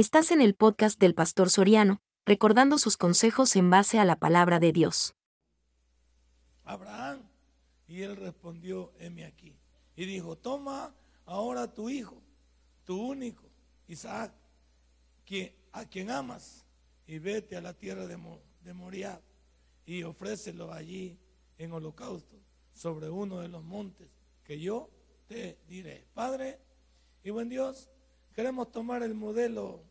[0.00, 4.58] Estás en el podcast del Pastor Soriano, recordando sus consejos en base a la palabra
[4.58, 5.14] de Dios.
[6.64, 7.20] Abraham,
[7.86, 9.58] y él respondió, heme aquí.
[9.96, 10.94] Y dijo, toma
[11.26, 12.16] ahora tu hijo,
[12.86, 13.44] tu único,
[13.88, 14.32] Isaac,
[15.72, 16.64] a quien amas,
[17.06, 18.18] y vete a la tierra de,
[18.64, 19.20] de Moriah
[19.84, 21.18] y ofrécelo allí
[21.58, 22.40] en holocausto
[22.72, 24.08] sobre uno de los montes
[24.44, 24.88] que yo
[25.28, 26.06] te diré.
[26.14, 26.58] Padre
[27.22, 27.90] y buen Dios,
[28.32, 29.89] queremos tomar el modelo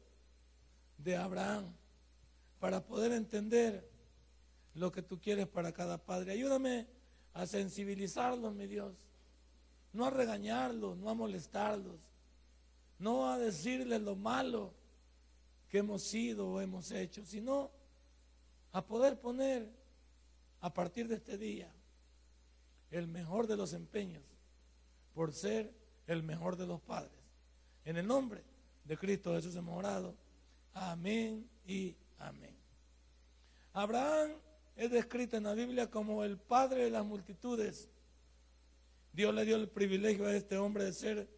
[1.00, 1.74] de Abraham
[2.60, 3.90] para poder entender
[4.76, 6.34] lo que tú quieres para cada padre.
[6.34, 6.88] Ayúdame
[7.34, 8.94] a sensibilizarlos, mi Dios.
[9.94, 12.00] No a regañarlos, no a molestarlos,
[13.00, 14.74] no a decirles lo malo
[15.68, 17.72] que hemos sido o hemos hecho, sino
[18.72, 19.68] a poder poner
[20.62, 21.72] a partir de este día
[22.92, 24.24] el mejor de los empeños
[25.14, 25.74] por ser
[26.08, 27.14] el mejor de los padres.
[27.86, 28.44] En el nombre
[28.84, 30.16] de Cristo Jesús hemos orado.
[30.74, 32.56] Amén y amén.
[33.74, 34.32] Abraham
[34.76, 37.90] es descrito en la Biblia como el padre de las multitudes.
[39.12, 41.30] Dios le dio el privilegio a este hombre de ser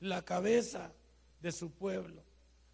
[0.00, 0.92] la cabeza
[1.40, 2.22] de su pueblo,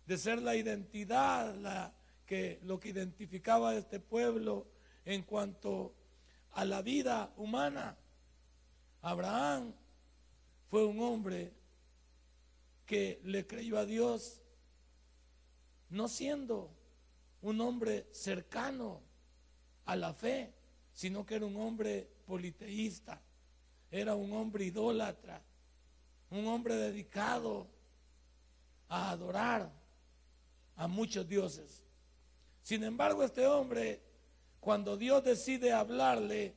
[0.07, 4.67] de ser la identidad, la, que, lo que identificaba a este pueblo
[5.05, 5.95] en cuanto
[6.53, 7.97] a la vida humana.
[9.03, 9.75] Abraham
[10.69, 11.53] fue un hombre
[12.85, 14.43] que le creyó a Dios
[15.91, 16.71] no siendo
[17.43, 19.01] un hombre cercano
[19.85, 20.53] a la fe,
[20.93, 23.21] sino que era un hombre politeísta,
[23.91, 25.43] era un hombre idólatra,
[26.31, 27.69] un hombre dedicado
[28.89, 29.71] a adorar
[30.77, 31.85] a muchos dioses.
[32.63, 34.03] Sin embargo, este hombre,
[34.61, 36.55] cuando Dios decide hablarle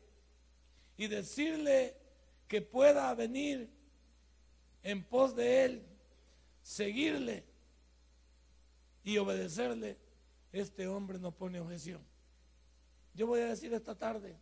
[0.98, 1.96] y decirle
[2.48, 3.70] que pueda venir
[4.82, 5.86] en pos de él,
[6.64, 7.46] seguirle,
[9.10, 9.98] y obedecerle,
[10.52, 12.02] este hombre no pone objeción.
[13.16, 14.38] Yo voy a decir esta tarde,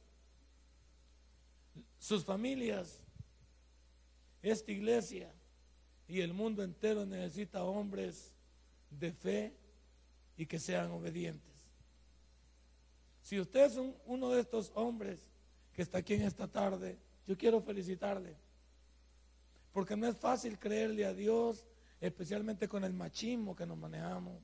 [1.97, 3.01] sus familias,
[4.41, 5.33] esta iglesia
[6.07, 8.33] y el mundo entero necesita hombres
[8.89, 9.57] de fe
[10.35, 11.65] y que sean obedientes.
[13.21, 15.29] Si usted es uno de estos hombres
[15.71, 18.35] que está aquí en esta tarde, yo quiero felicitarle.
[19.71, 21.65] Porque no es fácil creerle a Dios
[21.99, 24.41] especialmente con el machismo que nos manejamos,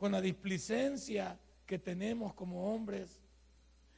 [0.00, 3.20] con la displicencia que tenemos como hombres,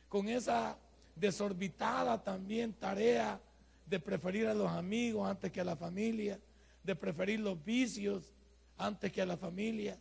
[0.09, 0.77] con esa
[1.15, 3.41] desorbitada también tarea
[3.87, 6.41] de preferir a los amigos antes que a la familia,
[6.83, 8.33] de preferir los vicios
[8.77, 9.97] antes que a la familia,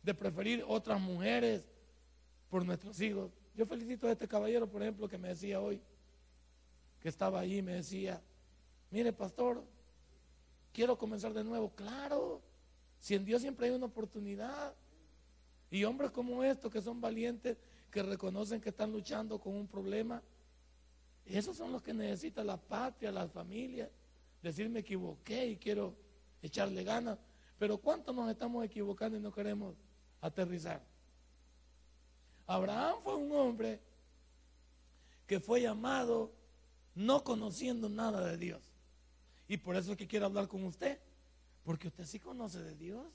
[0.00, 1.64] de preferir otras mujeres
[2.48, 3.32] por nuestros hijos.
[3.56, 5.82] Yo felicito a este caballero, por ejemplo, que me decía hoy,
[7.00, 8.22] que estaba allí, me decía,
[8.92, 9.64] mire pastor,
[10.72, 11.68] quiero comenzar de nuevo.
[11.74, 12.40] Claro,
[13.00, 14.76] si en Dios siempre hay una oportunidad.
[15.72, 17.56] Y hombres como estos que son valientes,
[17.90, 20.22] que reconocen que están luchando con un problema,
[21.24, 23.88] esos son los que necesita la patria, las familias.
[24.42, 25.96] Decir me equivoqué y quiero
[26.42, 27.18] echarle ganas.
[27.58, 29.74] Pero ¿cuánto nos estamos equivocando y no queremos
[30.20, 30.84] aterrizar?
[32.46, 33.80] Abraham fue un hombre
[35.26, 36.34] que fue llamado
[36.94, 38.62] no conociendo nada de Dios.
[39.48, 41.00] Y por eso es que quiero hablar con usted.
[41.64, 43.06] Porque usted sí conoce de Dios.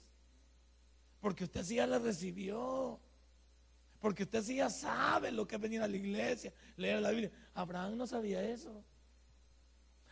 [1.20, 3.00] Porque usted sí ya le recibió.
[4.00, 7.32] Porque usted sí ya sabe lo que es venir a la iglesia, leer la Biblia.
[7.54, 8.84] Abraham no sabía eso.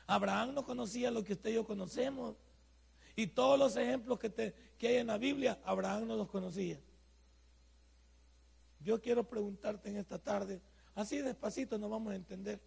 [0.08, 2.36] Abraham no conocía lo que usted y yo conocemos.
[3.16, 6.80] Y todos los ejemplos que, te, que hay en la Biblia, Abraham no los conocía.
[8.80, 10.62] Yo quiero preguntarte en esta tarde,
[10.94, 12.60] así despacito nos vamos a entender.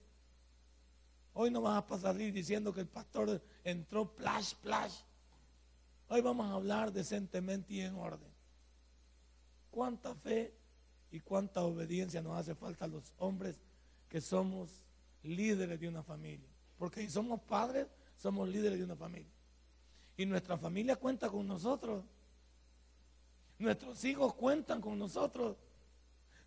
[1.35, 4.95] Hoy no vas a pasar diciendo que el pastor entró plash, plash.
[6.09, 8.28] Hoy vamos a hablar decentemente y en orden.
[9.71, 10.55] ¿Cuánta fe
[11.11, 13.61] y cuánta obediencia nos hace falta a los hombres
[14.09, 14.85] que somos
[15.23, 16.49] líderes de una familia?
[16.79, 17.87] Porque si somos padres,
[18.17, 19.33] somos líderes de una familia.
[20.17, 22.05] Y nuestra familia cuenta con nosotros.
[23.59, 25.57] Nuestros hijos cuentan con nosotros.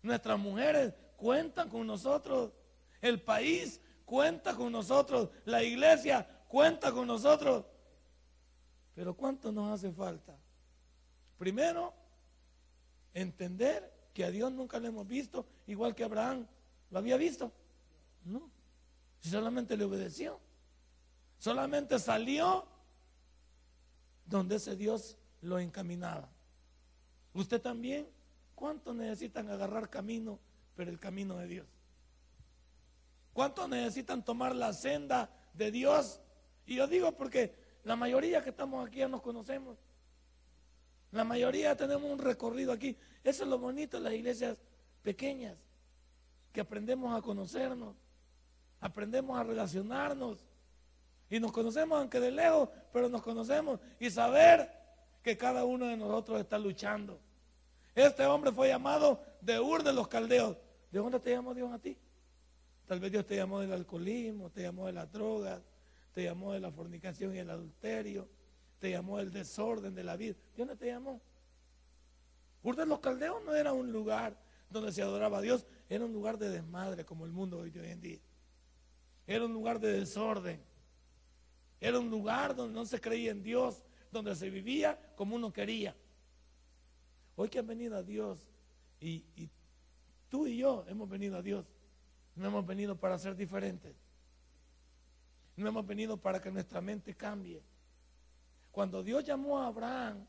[0.02, 2.52] Nuestras mujeres cuentan con nosotros.
[3.00, 7.64] El país cuenta con nosotros, la iglesia cuenta con nosotros.
[8.94, 10.36] Pero ¿cuánto nos hace falta?
[11.38, 11.94] Primero,
[13.14, 16.46] entender que a Dios nunca le hemos visto, igual que Abraham
[16.90, 17.52] lo había visto.
[18.24, 18.50] No,
[19.20, 20.38] solamente le obedeció.
[21.38, 22.66] Solamente salió
[24.26, 26.28] donde ese Dios lo encaminaba.
[27.34, 28.08] Usted también,
[28.54, 30.38] ¿cuánto necesitan agarrar camino,
[30.76, 31.66] pero el camino de Dios?
[33.32, 36.20] ¿Cuántos necesitan tomar la senda de Dios?
[36.66, 37.54] Y yo digo porque
[37.84, 39.78] la mayoría que estamos aquí ya nos conocemos.
[41.12, 42.96] La mayoría tenemos un recorrido aquí.
[43.22, 44.56] Eso es lo bonito de las iglesias
[45.02, 45.56] pequeñas,
[46.52, 47.94] que aprendemos a conocernos,
[48.80, 50.38] aprendemos a relacionarnos
[51.30, 54.70] y nos conocemos aunque de lejos, pero nos conocemos y saber
[55.22, 57.20] que cada uno de nosotros está luchando.
[57.94, 60.56] Este hombre fue llamado de Ur de los Caldeos.
[60.90, 61.96] ¿De dónde te llamó Dios a ti?
[62.86, 65.60] Tal vez Dios te llamó del alcoholismo, te llamó de las drogas,
[66.12, 68.28] te llamó de la fornicación y el adulterio,
[68.82, 70.34] te llamó del desorden de la vida.
[70.34, 71.20] ¿De dónde te llamó?
[72.64, 74.36] Ur de los Caldeos no era un lugar
[74.68, 78.00] donde se adoraba a Dios, era un lugar de desmadre como el mundo hoy en
[78.00, 78.18] día.
[79.24, 80.60] Era un lugar de desorden.
[81.80, 85.94] Era un lugar donde no se creía en Dios, donde se vivía como uno quería.
[87.36, 88.40] Hoy que han venido a Dios
[89.00, 89.48] y,
[90.28, 91.66] tú y yo hemos venido a Dios,
[92.34, 93.94] no hemos venido para ser diferentes.
[95.54, 97.62] No hemos venido para que nuestra mente cambie.
[98.72, 100.26] Cuando Dios llamó a Abraham,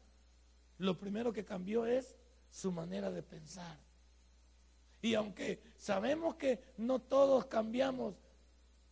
[0.77, 2.15] lo primero que cambió es
[2.51, 3.79] su manera de pensar.
[5.01, 8.15] Y aunque sabemos que no todos cambiamos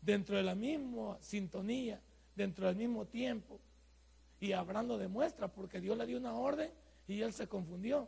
[0.02, 2.02] dentro de la misma sintonía,
[2.36, 3.60] dentro del mismo tiempo.
[4.40, 6.72] Y Abraham lo demuestra porque Dios le dio una orden
[7.08, 8.08] y él se confundió.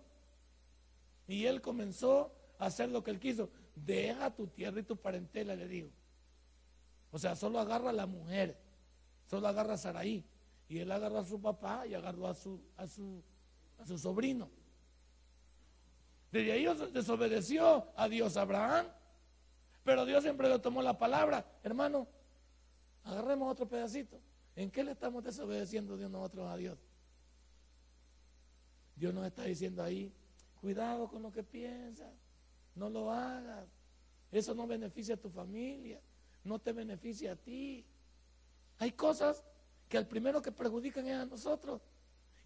[1.28, 3.50] Y él comenzó a hacer lo que él quiso.
[3.76, 5.90] Deja tu tierra y tu parentela, le dijo.
[7.12, 8.58] O sea, solo agarra a la mujer,
[9.30, 10.26] solo agarra a Saraí.
[10.74, 13.24] Y él agarró a su papá y agarró a su, a su,
[13.78, 14.50] a su sobrino.
[16.32, 18.88] Desde ahí desobedeció a Dios Abraham.
[19.84, 21.46] Pero Dios siempre le tomó la palabra.
[21.62, 22.08] Hermano,
[23.04, 24.20] Agarremos otro pedacito.
[24.56, 26.78] ¿En qué le estamos desobedeciendo Dios nosotros a Dios?
[28.96, 30.14] Dios nos está diciendo ahí,
[30.62, 32.14] cuidado con lo que piensas,
[32.76, 33.68] no lo hagas.
[34.32, 36.00] Eso no beneficia a tu familia,
[36.44, 37.86] no te beneficia a ti.
[38.78, 39.44] Hay cosas
[39.94, 41.80] que al primero que perjudican es a nosotros.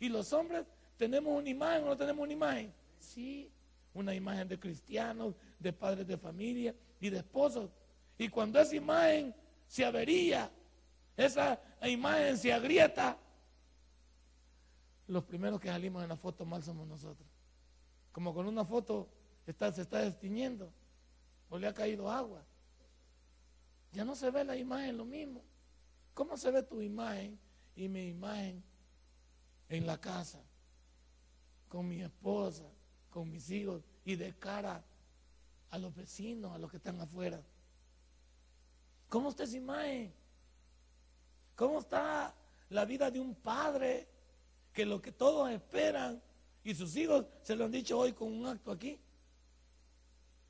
[0.01, 0.65] Y los hombres
[0.97, 2.73] tenemos una imagen o no tenemos una imagen.
[2.99, 3.49] Sí,
[3.93, 7.69] una imagen de cristianos, de padres de familia y de esposos.
[8.17, 9.33] Y cuando esa imagen
[9.65, 10.51] se avería,
[11.15, 13.17] esa imagen se agrieta,
[15.07, 17.29] los primeros que salimos en la foto mal somos nosotros.
[18.11, 19.07] Como con una foto
[19.45, 20.69] está, se está destiñendo
[21.49, 22.43] o le ha caído agua.
[23.93, 25.41] Ya no se ve la imagen lo mismo.
[26.17, 27.39] ¿Cómo se ve tu imagen
[27.75, 28.63] y mi imagen
[29.69, 30.41] en la casa?
[31.69, 32.63] Con mi esposa,
[33.11, 34.83] con mis hijos y de cara
[35.69, 37.39] a los vecinos, a los que están afuera.
[39.07, 40.11] ¿Cómo está esa imagen?
[41.55, 42.33] ¿Cómo está
[42.69, 44.07] la vida de un padre
[44.73, 46.19] que lo que todos esperan
[46.63, 48.99] y sus hijos se lo han dicho hoy con un acto aquí?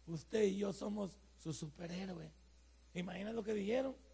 [0.07, 2.31] Usted y yo somos su superhéroe.
[2.93, 4.06] Imagina lo que dijeron.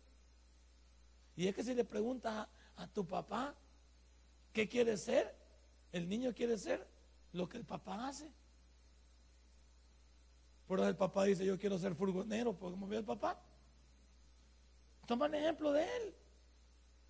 [1.36, 3.56] Y es que si le preguntas a, tu papá
[4.52, 5.36] qué quiere ser,
[5.92, 6.88] el niño quiere ser
[7.32, 8.32] lo que el papá hace.
[10.68, 13.40] Por eso el papá dice, yo quiero ser furgonero, porque como ve el papá.
[15.06, 16.16] Toman ejemplo de él.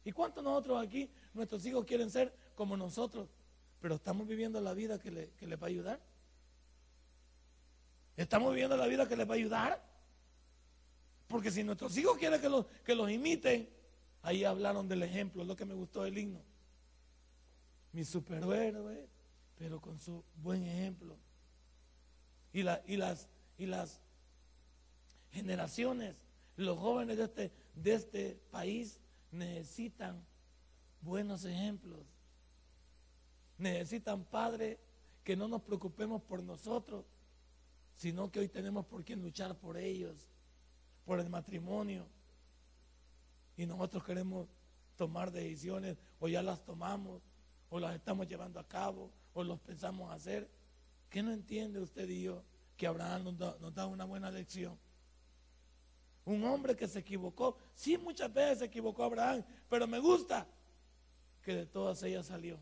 [0.05, 3.29] ¿Y cuántos nosotros aquí, nuestros hijos quieren ser como nosotros?
[3.79, 5.99] Pero estamos viviendo la vida que, le, les va a ayudar.
[8.15, 9.83] Estamos viviendo la vida que les va a ayudar.
[11.27, 13.69] Porque si nuestros hijos quieren que los, que los imiten,
[14.23, 16.41] ahí hablaron del ejemplo, lo que me gustó del himno.
[17.91, 19.07] Mi superhéroe,
[19.57, 21.15] pero con su buen ejemplo.
[22.51, 23.99] Y, la, y, las,
[25.31, 26.15] generaciones,
[26.55, 28.99] los jóvenes de este, de este país
[29.31, 30.25] necesitan
[31.01, 32.05] buenos ejemplos.
[33.57, 34.77] Necesitan padres
[35.23, 37.05] que no nos preocupemos por nosotros,
[37.95, 40.29] sino que hoy tenemos por quien luchar por ellos,
[41.05, 42.07] por el matrimonio.
[43.57, 44.47] Y nosotros queremos
[44.95, 47.21] tomar decisiones, o ya las tomamos,
[47.69, 50.49] o las estamos llevando a cabo, o los pensamos hacer.
[51.09, 52.43] ¿Qué no entiende usted y yo
[52.77, 54.77] que Abraham nos da, nos da una buena lección?
[56.25, 57.57] Un hombre que se equivocó.
[57.73, 60.47] Sí, muchas veces se equivocó Abraham, pero me gusta
[61.41, 62.57] que de todas ellas salió.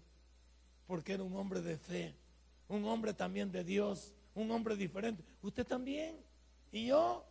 [0.88, 2.15] Porque era un hombre de fe,
[2.67, 5.24] un hombre también de Dios, un hombre diferente.
[5.41, 6.17] Usted también
[6.71, 7.25] y yo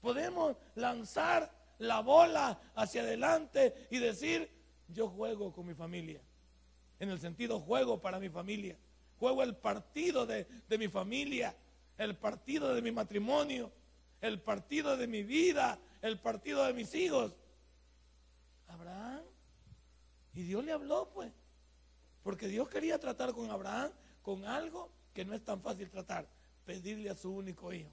[0.00, 4.50] podemos lanzar la bola hacia adelante y decir,
[4.88, 6.20] yo juego con mi familia.
[6.98, 8.76] En el sentido, juego para mi familia.
[9.18, 11.56] Juego el partido de, de mi familia,
[11.98, 13.72] el partido de mi matrimonio,
[14.20, 17.36] el partido de mi vida, el partido de mis hijos.
[18.68, 19.22] Abraham.
[20.34, 21.32] Y Dios le habló, pues.
[22.22, 23.90] Porque Dios quería tratar con Abraham
[24.22, 26.26] con algo que no es tan fácil tratar,
[26.64, 27.90] pedirle a su único hijo.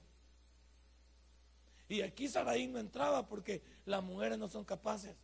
[1.92, 5.14] Y aquí Saraí no entraba porque las mujeres no son capaces.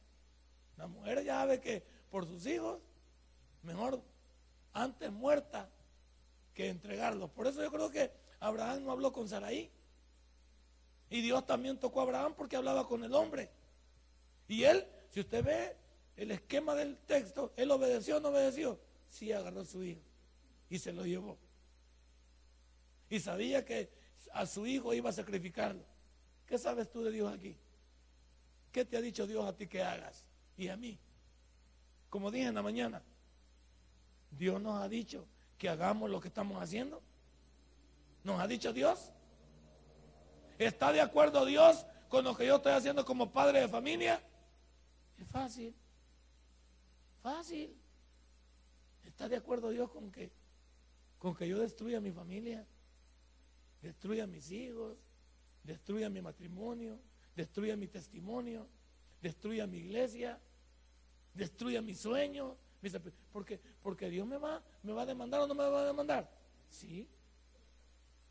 [0.77, 2.79] Las mujeres ya saben que por sus hijos,
[3.63, 4.03] mejor
[4.75, 5.71] antes muerta
[6.53, 7.29] que entregarlo.
[7.29, 9.71] Por eso yo creo que Abraham no habló con Saraí.
[11.09, 13.49] Y Dios también tocó a Abraham porque hablaba con el hombre.
[14.47, 15.75] Y él, si usted ve
[16.19, 18.79] el esquema del texto, él obedeció o no obedeció.
[19.09, 20.03] Sí agarró a su hijo
[20.69, 21.39] y se lo llevó.
[23.09, 23.89] Y sabía que
[24.35, 25.83] a su hijo iba a sacrificarlo.
[26.49, 27.55] ¿Qué sabes tú de Dios aquí?
[28.73, 30.25] ¿Qué te ha dicho Dios a ti que hagas?
[30.57, 30.99] Y a mí.
[32.09, 33.03] Como dije en la mañana,
[34.31, 35.27] Dios nos ha dicho
[35.59, 37.03] que hagamos lo que estamos haciendo.
[38.25, 39.11] Nos ha dicho Dios.
[40.59, 44.19] ¿Está de acuerdo Dios con lo que yo estoy haciendo como padre de familia?
[45.19, 45.75] Es fácil.
[47.23, 47.77] Fácil.
[49.05, 50.31] ¿Está de acuerdo Dios con que,
[51.19, 52.67] con que yo destruya mi familia?
[53.83, 54.97] Destruya mis hijos,
[55.69, 56.99] destruya mi matrimonio,
[57.37, 58.67] destruya mi testimonio,
[59.21, 60.39] destruya mi iglesia,
[61.35, 62.57] destruya mi sueño.
[63.33, 66.31] Porque, porque Dios me va, me va a demandar o no me va a demandar.
[66.71, 67.07] Sí.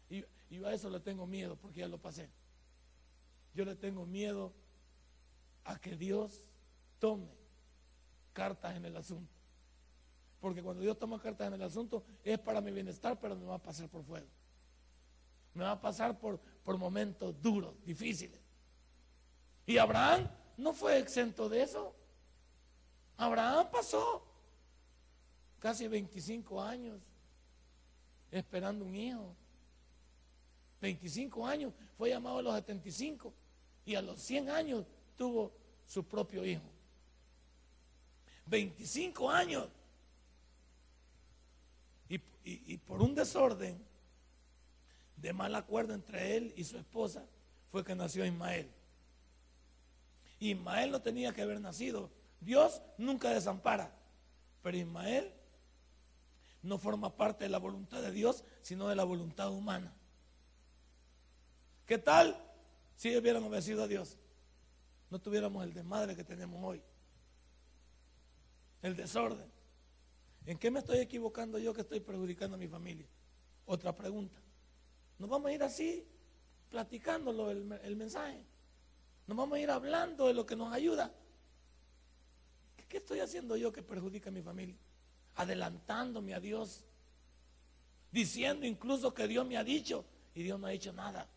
[0.09, 2.27] Y, y a eso le tengo miedo porque ya lo pasé.
[3.53, 4.51] Yo le tengo miedo
[5.65, 6.41] a que Dios
[6.99, 7.29] tome
[8.33, 9.31] cartas en el asunto.
[10.39, 13.55] Porque cuando Dios toma cartas en el asunto es para mi bienestar, pero me va
[13.55, 14.27] a pasar por fuego.
[15.53, 18.41] Me va a pasar por, por momentos duros, difíciles.
[19.65, 21.95] Y Abraham no fue exento de eso.
[23.15, 24.21] Abraham pasó
[25.61, 26.99] casi 25 años
[28.31, 29.33] esperando un hijo.
[30.81, 33.33] 25 años, fue llamado a los 75
[33.85, 35.53] y a los 100 años tuvo
[35.87, 36.69] su propio hijo.
[38.45, 39.69] 25 años.
[42.09, 43.86] Y, y, por un desorden
[45.17, 47.25] de mal acuerdo entre él y su esposa
[47.71, 48.69] fue que nació Ismael.
[50.39, 52.09] Ismael no tenía que haber nacido.
[52.39, 53.91] Dios nunca desampara.
[54.61, 55.33] Pero Ismael
[56.61, 59.93] no forma parte de la voluntad de Dios, sino de la voluntad humana.
[61.85, 62.37] ¿Qué tal
[62.95, 64.17] si hubieran obedecido a Dios?
[65.09, 66.81] No tuviéramos el desmadre que tenemos hoy.
[68.81, 69.49] El desorden.
[70.45, 73.07] ¿En qué me estoy equivocando yo que estoy perjudicando a mi familia?
[73.65, 74.39] Otra pregunta.
[75.19, 76.05] Nos vamos a ir así,
[76.69, 78.43] platicándolo el, el mensaje.
[79.27, 81.11] Nos vamos a ir hablando de lo que nos ayuda.
[82.87, 84.75] ¿Qué, estoy haciendo yo que perjudica a mi familia?
[85.35, 86.83] Adelantándome a Dios.
[88.11, 91.27] Diciendo incluso que Dios me ha dicho y Dios no ha dicho nada.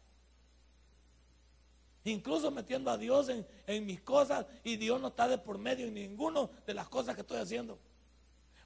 [2.05, 5.87] Incluso metiendo a Dios en, en mis cosas y Dios no está de por medio
[5.89, 7.79] en ninguna de las cosas que estoy haciendo.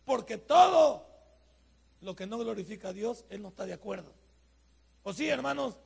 [0.04, 1.06] Porque todo
[2.02, 4.12] lo que no glorifica a Dios, Él no está de acuerdo.
[5.04, 5.76] ¿O sí, hermanos?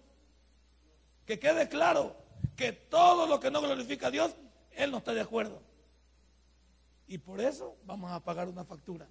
[1.26, 2.16] Que quede claro
[2.56, 4.32] que todo lo que no glorifica a Dios,
[4.70, 5.60] Él no está de acuerdo.
[7.08, 9.08] Y por eso vamos a pagar una factura.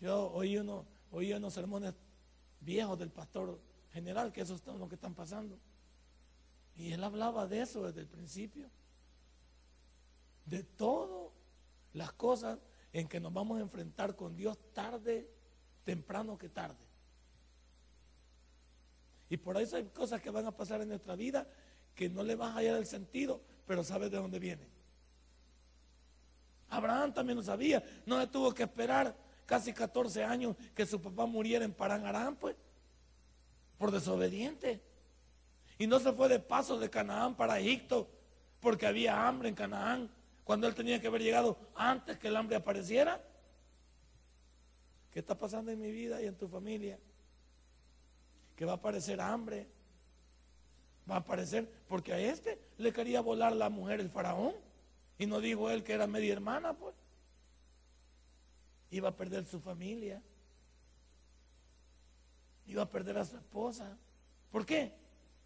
[0.00, 1.92] Yo oí, uno, oí unos sermones
[2.60, 3.60] viejos del pastor
[3.92, 5.58] general, que eso es lo que están pasando.
[6.74, 8.68] Y él hablaba de eso desde el principio.
[10.46, 11.32] De todas
[11.92, 12.58] las cosas
[12.94, 15.28] en que nos vamos a enfrentar con Dios tarde,
[15.84, 16.85] temprano que tarde.
[19.28, 21.46] Y por eso hay cosas que van a pasar en nuestra vida
[21.94, 24.68] que no le vas a hallar el sentido, pero sabes de dónde vienen.
[26.68, 29.14] Abraham también lo sabía, no le tuvo que esperar
[29.46, 32.56] casi 14 años que su papá muriera en Paran pues,
[33.78, 34.80] por desobediente.
[35.78, 38.08] Y no se fue de paso de Canaán para Egipto
[38.60, 40.10] porque había hambre en Canaán,
[40.44, 43.20] cuando él tenía que haber llegado antes que el hambre apareciera.
[45.12, 46.98] ¿Qué está pasando en mi vida y en tu familia?
[48.56, 49.66] Que va a aparecer hambre.
[51.08, 54.54] Va a aparecer, porque a este le quería volar la mujer el faraón.
[55.18, 56.94] Y no dijo él que era media hermana, pues.
[58.90, 60.20] Iba a perder su familia.
[62.66, 63.96] Iba a perder a su esposa.
[64.50, 64.92] ¿Por qué?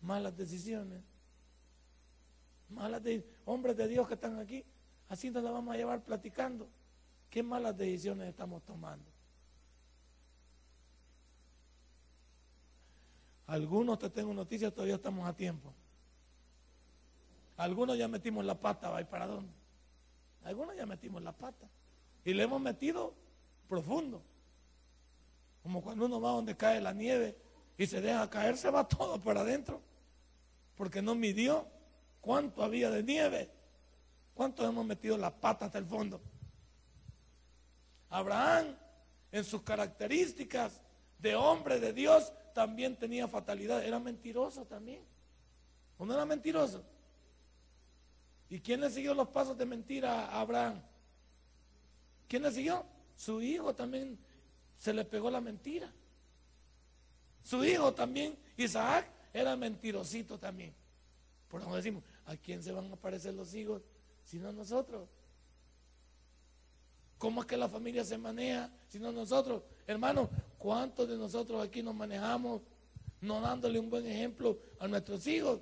[0.01, 1.03] Malas decisiones.
[2.71, 4.65] Malas de hombres de Dios que están aquí.
[5.09, 6.67] Así nos la vamos a llevar platicando.
[7.29, 9.05] ¿Qué malas decisiones estamos tomando?
[13.51, 15.73] Algunos te tengo noticias, todavía estamos a tiempo.
[17.57, 19.53] Algunos ya metimos la pata, ¿va para dónde?
[20.45, 21.67] Algunos ya metimos la pata.
[22.25, 23.13] Y le hemos metido
[23.69, 24.23] profundo.
[25.65, 27.37] Como cuando uno va donde cae la nieve
[27.77, 29.81] y se deja caer, se va todo para adentro.
[30.77, 31.67] Porque no midió
[32.21, 33.51] cuánto había de nieve.
[34.33, 36.21] ¿Cuántos hemos metido la pata hasta el fondo?
[38.11, 38.77] Abraham,
[39.33, 40.81] en sus características
[41.19, 45.03] de hombre de Dios, también tenía fatalidad, era mentiroso también.
[45.99, 46.83] ¿O no era mentiroso?
[48.49, 50.81] ¿Y quién le siguió los pasos de mentira a Abraham?
[52.29, 52.85] ¿Quién le siguió?
[53.21, 54.19] su hijo también
[54.79, 55.93] se le pegó la mentira.
[57.45, 60.73] Su hijo también, Isaac, era mentirosito también.
[61.51, 63.83] Por eso decimos, ¿a quién se van a parecer los hijos
[64.25, 65.11] sino a nosotros?
[67.21, 69.63] ¿Cómo es que la familia se maneja sino nosotros?
[69.87, 72.63] Hermano, ¿cuántos de nosotros aquí nos manejamos
[73.21, 75.61] no dándole un buen ejemplo a nuestros hijos?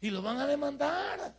[0.00, 1.32] Y lo van a demandar.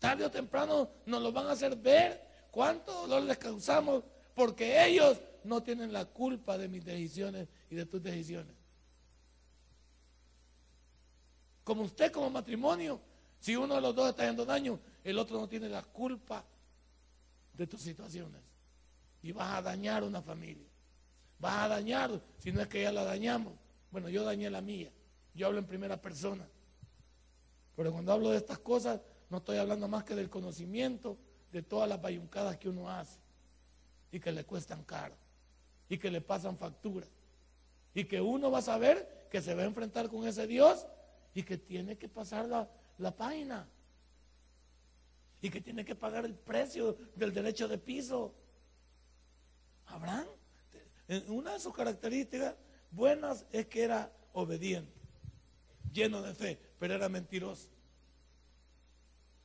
[0.00, 4.02] Tarde o temprano nos lo van a hacer ver cuánto dolor les causamos
[4.34, 8.52] porque ellos no tienen la culpa de mis decisiones y de tus decisiones.
[11.62, 12.98] Como usted como matrimonio,
[13.40, 16.42] si uno de los dos está haciendo daño, el otro no tiene la culpa
[17.56, 18.42] de tus situaciones.
[19.22, 20.66] Y vas a dañar una familia.
[21.38, 23.54] Vas a dañar, si no es que ya la dañamos.
[23.90, 24.90] Bueno, yo dañé la mía.
[25.34, 26.46] Yo hablo en primera persona.
[27.74, 31.18] Pero cuando hablo de estas cosas, no estoy hablando más que del conocimiento
[31.52, 33.18] de todas las bayuncadas que uno hace
[34.12, 35.14] y que le cuestan caro
[35.88, 37.06] y que le pasan factura
[37.94, 40.86] y que uno va a saber que se va a enfrentar con ese Dios
[41.34, 43.66] y que tiene que pasar la, la página
[45.42, 48.32] y que tiene que pagar el precio del derecho de piso.
[49.86, 50.26] Abraham,
[51.28, 52.54] una de sus características
[52.90, 54.92] buenas es que era obediente,
[55.92, 57.68] lleno de fe, pero era mentiroso.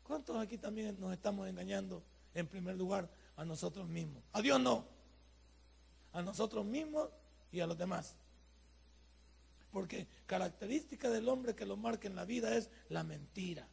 [0.04, 4.24] ¿Cuántos aquí también nos estamos engañando en primer lugar a nosotros mismos?
[4.34, 4.84] A Dios no,
[6.14, 7.10] a nosotros mismos
[7.52, 8.14] y a los demás.
[9.72, 13.66] Porque característica del hombre que lo marca en la vida es la mentira.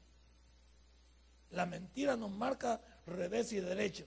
[1.51, 4.05] La mentira nos marca revés y derecho.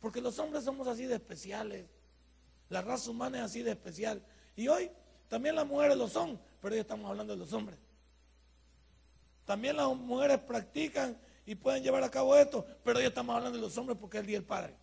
[0.00, 1.86] Porque los hombres somos así de especiales.
[2.68, 4.22] La raza humana es así de especial.
[4.56, 4.90] Y hoy
[5.28, 7.78] también las mujeres lo son, pero hoy estamos hablando de los hombres.
[9.44, 13.62] También las mujeres practican y pueden llevar a cabo esto, pero hoy estamos hablando de
[13.62, 14.76] los hombres porque es el Día del Padre.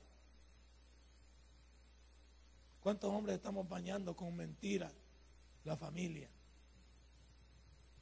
[2.81, 4.93] ¿Cuántos hombres estamos bañando con mentiras?
[5.65, 6.29] La familia,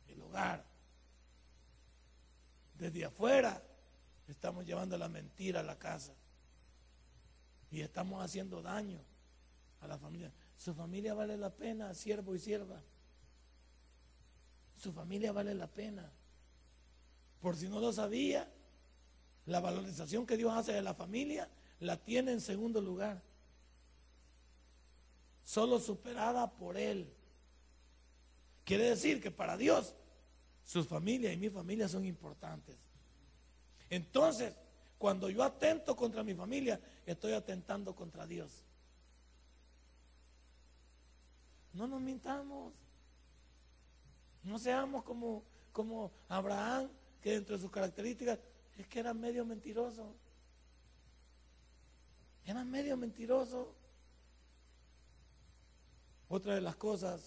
[0.08, 0.64] el hogar.
[2.78, 3.62] Desde afuera
[4.28, 6.14] estamos llevando la mentira a la casa
[7.72, 9.00] y estamos haciendo daño
[9.82, 10.32] a la familia.
[10.58, 12.82] Su familia vale la pena, siervo y sierva.
[14.82, 16.12] Su familia vale la pena.
[17.42, 18.48] Por si no lo sabía,
[19.46, 23.22] la valorización que Dios hace de la familia la tiene en segundo lugar.
[25.44, 27.12] Solo superada por Él.
[28.66, 29.96] Quiere decir que para Dios,
[30.68, 32.76] sus familias y mi familia son importantes.
[33.90, 34.54] Entonces,
[34.98, 38.52] cuando yo atento contra mi familia, estoy atentando contra Dios.
[41.74, 42.74] No nos mintamos.
[44.44, 46.90] No seamos como, como Abraham
[47.24, 48.38] que dentro de sus características
[48.78, 50.14] es que era medio mentiroso.
[52.46, 53.74] Era medio mentiroso.
[56.28, 57.22] Otra de las cosas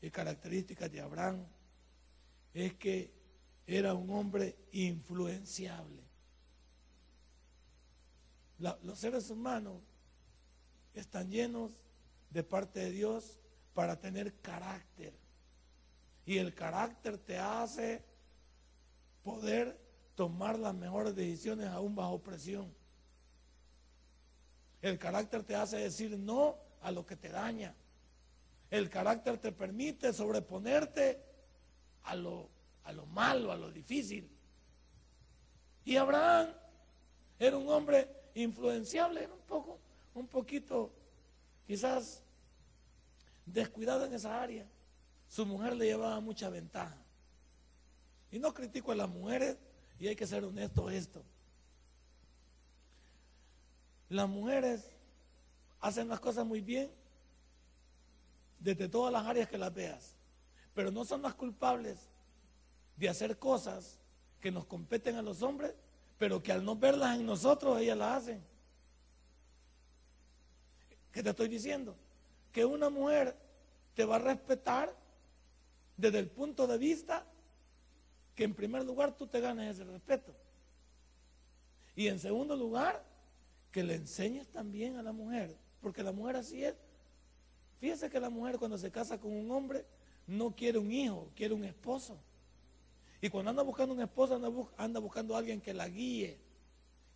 [0.00, 1.44] y características de Abraham
[2.54, 3.12] es que
[3.66, 6.02] era un hombre influenciable.
[8.58, 9.82] los seres humanos
[10.94, 11.70] están llenos
[12.30, 13.38] de parte de Dios
[13.74, 15.12] para tener carácter.
[16.26, 18.02] Y el carácter te hace
[19.22, 19.78] poder
[20.14, 22.74] tomar las mejores decisiones aún bajo presión.
[24.82, 27.74] El carácter te hace decir no a lo que te daña.
[28.70, 31.27] El carácter te permite sobreponerte
[32.08, 32.48] a lo,
[32.84, 34.28] a lo malo, a lo difícil.
[35.84, 36.48] Y Abraham
[37.38, 39.78] era un hombre influenciable, era un poco,
[40.14, 40.90] un poquito,
[41.66, 42.22] quizás
[43.44, 44.66] descuidado en esa área.
[45.28, 46.96] Su mujer le llevaba mucha ventaja.
[48.32, 49.56] Y no critico a las mujeres,
[50.00, 51.22] y hay que ser honesto esto.
[54.08, 54.82] Las mujeres
[55.80, 56.90] hacen las cosas muy bien
[58.58, 60.14] desde todas las áreas que las veas,
[60.78, 61.98] pero no son las culpables
[62.96, 63.98] de hacer cosas
[64.40, 65.74] que nos competen a los hombres,
[66.18, 68.40] pero que al no verlas en nosotros ellas las hacen.
[71.10, 71.96] ¿Qué te estoy diciendo?
[72.52, 73.34] Que una mujer
[73.96, 74.94] te va a respetar
[75.96, 77.26] desde el punto de vista
[78.36, 80.32] que en primer lugar tú te ganes ese respeto.
[81.96, 83.02] Y en segundo lugar,
[83.72, 86.76] que le enseñes también a la mujer, porque la mujer así es.
[87.80, 89.84] Fíjese que la mujer cuando se casa con un hombre
[90.28, 92.16] no quiere un hijo, quiere un esposo.
[93.20, 94.34] Y cuando anda buscando un esposo,
[94.76, 96.38] anda, buscando a alguien que la guíe,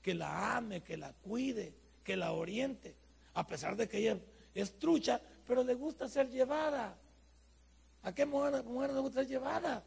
[0.02, 1.72] que la ame, que la cuide,
[2.02, 2.96] que la oriente.
[3.34, 4.18] A pesar de que ella
[4.54, 6.96] es trucha, pero le gusta ser llevada.
[8.02, 9.84] ¿A qué mujer, mujer le gusta ser llevada?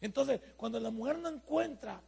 [0.00, 2.02] Entonces, cuando la mujer no encuentra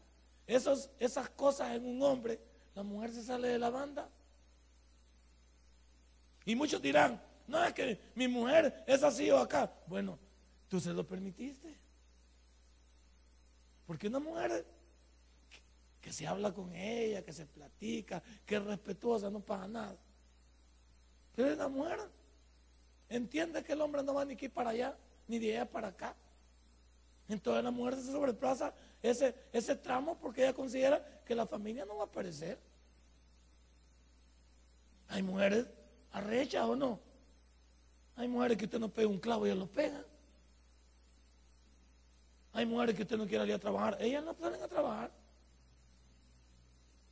[0.47, 2.39] esos, esas cosas en un hombre,
[2.75, 4.09] la mujer se sale de la banda
[6.45, 9.71] Y muchos dirán, no es que mi mujer es así o acá.
[9.87, 10.19] Bueno,
[10.69, 11.75] tú se lo permitiste.
[13.87, 14.67] Porque una mujer
[16.01, 19.97] que, se habla con ella, que se platica, que es respetuosa, no pasa nada.
[21.35, 22.01] Pero la mujer
[23.09, 24.97] entiende que el hombre no va ni aquí para allá,
[25.29, 26.15] ni de allá para acá.
[27.29, 31.97] Entonces la mujer se sobreplaza ese, ese tramo porque ella considera que la familia no
[31.97, 32.59] va a aparecer.
[35.09, 35.67] Hay mujeres
[36.13, 37.06] arrechas o no.
[38.17, 40.05] Hay mujeres que usted no pega un clavo ellas lo pegan.
[42.53, 45.11] Hay mujeres que usted no quiere ir a trabajar, ellas no salen a trabajar.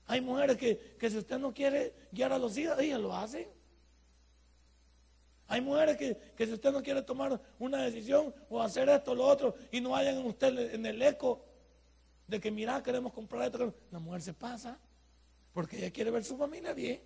[0.06, 3.46] Hay mujeres que, que si usted no quiere guiar a los hijos, ellas lo hacen.
[5.48, 9.14] Hay mujeres que, que, si usted no quiere tomar una decisión o hacer esto o
[9.14, 11.44] lo otro y no hayan en usted en el eco
[12.26, 14.78] de que mira, queremos comprar esto, la mujer se pasa
[15.52, 17.00] porque ella quiere ver su familia bien.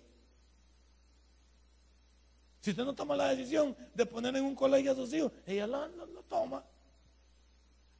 [2.61, 5.65] Si usted no toma la decisión de poner en un colegio a sus hijos, ella
[5.65, 5.87] lo,
[6.27, 6.63] toma.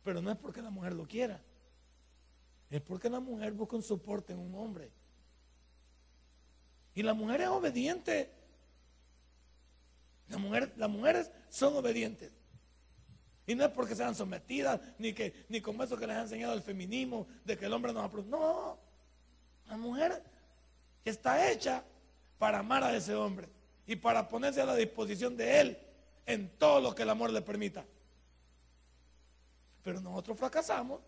[0.03, 1.39] Pero no es porque la mujer lo quiera.
[2.69, 4.91] Es porque la mujer busca un soporte en un hombre.
[6.93, 8.29] Y la mujer es obediente.
[10.27, 12.31] La mujer, las mujeres son obedientes.
[13.47, 16.53] Y no es porque sean sometidas, ni, que, ni como eso que les ha enseñado
[16.53, 18.77] el feminismo, de que el hombre no va No,
[19.67, 20.21] la mujer
[21.03, 21.83] está hecha
[22.37, 23.47] para amar a ese hombre
[23.89, 25.77] y para ponerse a la disposición de Él
[26.27, 27.83] en todo lo que el amor le permita.
[29.83, 31.01] Pero nosotros fracasamos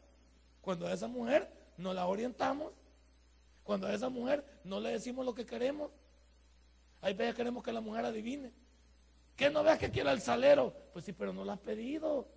[0.62, 2.74] cuando a esa mujer no la orientamos,
[3.64, 5.92] cuando a esa mujer no le decimos lo que queremos.
[7.02, 8.52] Hay veces queremos que la mujer adivine.
[9.36, 10.74] Que no veas que quiera el salero.
[10.92, 12.28] Pues sí, pero no lo has pedido.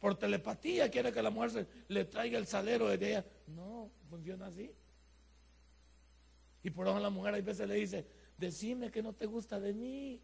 [0.00, 3.24] Por telepatía quiere que la mujer le traiga el salero de ella.
[3.48, 4.72] No, funciona así.
[6.62, 8.06] Y por eso la mujer hay veces le dice,
[8.38, 10.20] decime que no te gusta de mí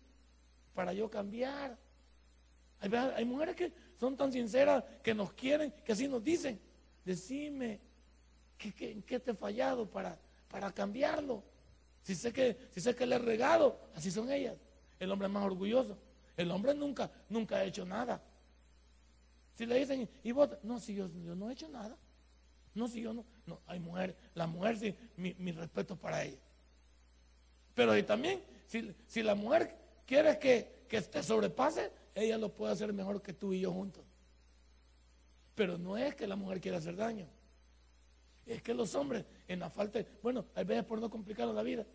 [0.75, 1.77] para yo cambiar.
[2.81, 6.59] Hay, mujeres que son tan sinceras que nos quieren, que así nos dicen,
[7.05, 7.79] decime
[8.57, 10.19] que, en qué te he fallado para,
[10.51, 11.43] para cambiarlo.
[12.03, 14.57] Si sé, que, si sé que le he regado, así son ellas.
[14.99, 15.99] El hombre es más orgulloso.
[16.37, 18.23] El hombre nunca, nunca ha hecho nada.
[19.57, 21.97] Si le dicen, y vos, no, si yo, no he hecho nada.
[22.75, 26.39] No, si yo no, no, hay mujeres, la mujer sí, mi respeto para ella.
[27.81, 32.93] Pero y también, si, la mujer quiere que, que te sobrepase, ella lo puede hacer
[32.93, 34.05] mejor que tú y yo juntos.
[35.55, 37.27] Pero no es que la mujer quiera hacer daño.
[38.45, 41.87] Es que los hombres, en la falta, bueno, hay veces por no complicar la vida.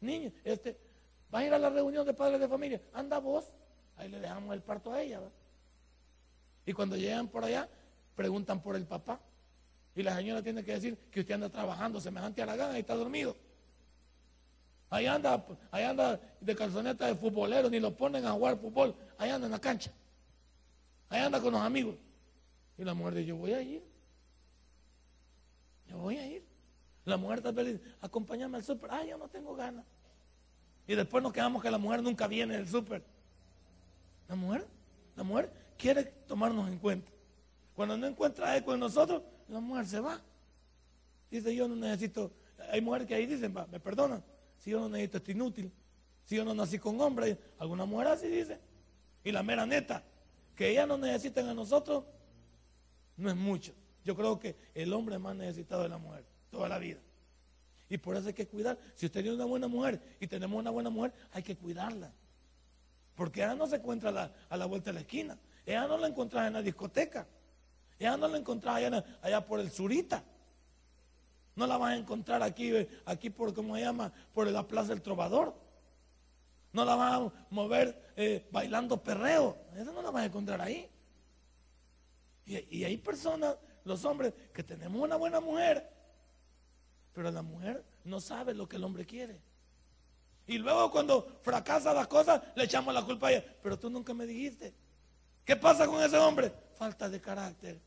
[0.00, 0.76] Niño, este,
[1.34, 3.46] va a ir a la reunión de padres de familia, anda vos,
[3.96, 5.22] ahí le dejamos el parto a ella.
[6.64, 7.68] Y cuando llegan por allá,
[8.14, 9.18] preguntan por el papá.
[9.96, 12.82] Y la señora tiene que decir que usted anda trabajando semejante a la gana y
[12.82, 13.34] está dormido.
[14.92, 18.94] Ahí anda, ahí anda de calzoneta de futbolero, ni lo ponen a jugar fútbol.
[19.16, 19.90] Ahí anda en la cancha.
[21.08, 21.96] Ahí anda con los amigos.
[22.76, 23.82] Y la mujer dice, yo voy a ir.
[25.88, 26.44] Yo voy a ir.
[27.06, 28.90] La mujer está feliz, acompáñame al súper.
[28.92, 29.86] Ay, yo no tengo ganas.
[30.86, 33.02] Y después nos quedamos que la mujer nunca viene del súper.
[34.28, 34.66] La mujer,
[35.16, 37.10] la mujer quiere tomarnos en cuenta.
[37.74, 40.20] Cuando no encuentra eco en nosotros, la mujer se va.
[41.30, 42.30] Dice, yo no necesito.
[42.70, 44.22] Hay mujeres que ahí dicen, me perdonan
[44.62, 45.72] si yo no necesito, esto inútil.
[46.24, 48.58] Si yo no nací con hombre, alguna mujer así dice.
[49.24, 50.02] Y la mera neta,
[50.56, 52.04] que ellas no necesiten a nosotros,
[53.16, 53.72] no es mucho.
[54.04, 57.00] Yo creo que el hombre es más necesitado de la mujer toda la vida.
[57.88, 58.78] Y por eso hay que cuidar.
[58.94, 62.12] Si usted tiene una buena mujer y tenemos una buena mujer, hay que cuidarla.
[63.16, 65.36] Porque ella no se encuentra a la, vuelta de la esquina.
[65.66, 67.26] Ella no la encontrás en la discoteca.
[67.98, 70.22] Ella no la encontrás allá, allá por el surita.
[71.54, 72.72] No la vas a encontrar aquí,
[73.04, 74.12] aquí por, ¿cómo se llama?
[74.32, 75.54] Por la Plaza del Trovador.
[76.72, 79.58] No la vas a mover eh, bailando perreo.
[79.74, 80.88] Esa no la vas a encontrar ahí.
[82.46, 85.88] Y, y hay personas, los hombres, que tenemos una buena mujer,
[87.12, 89.40] pero la mujer no sabe lo que el hombre quiere.
[90.46, 93.44] Y luego cuando fracasa las cosas, le echamos la culpa a ella.
[93.62, 94.74] Pero tú nunca me dijiste.
[95.44, 96.52] ¿Qué pasa con ese hombre?
[96.76, 97.80] Falta de carácter.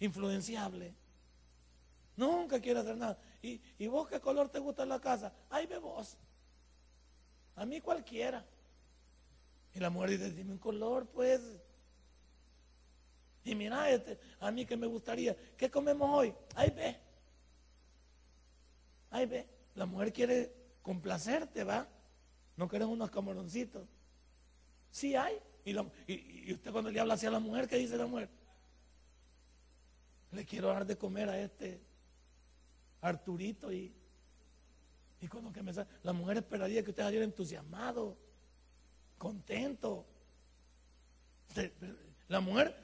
[0.00, 0.94] Influenciable.
[2.18, 3.16] Nunca quiere hacer nada.
[3.40, 5.32] ¿Y, vos qué color te gusta en la casa?
[5.50, 6.16] Ahí ve vos.
[7.54, 8.44] A mí cualquiera.
[9.72, 11.40] Y la mujer dice, dime un color, pues.
[13.44, 16.34] Y mira, este, a mí que me gustaría, ¿qué comemos hoy?
[16.56, 16.96] Ahí ve.
[19.10, 19.46] Ahí ve.
[19.76, 20.52] La mujer quiere
[20.82, 21.86] complacerte, ¿va?
[22.56, 23.86] No queremos unos camaroncitos.
[24.90, 25.38] Sí hay.
[25.64, 25.70] Y,
[26.12, 28.28] y, usted cuando le habla así a la mujer, ¿qué dice la mujer?
[30.32, 31.86] Le quiero dar de comer a este
[33.00, 33.92] Arturito y
[35.20, 38.16] Y cuando que me sale, la mujer esperaría que usted saliera entusiasmado,
[39.16, 40.06] contento.
[42.28, 42.74] La mujer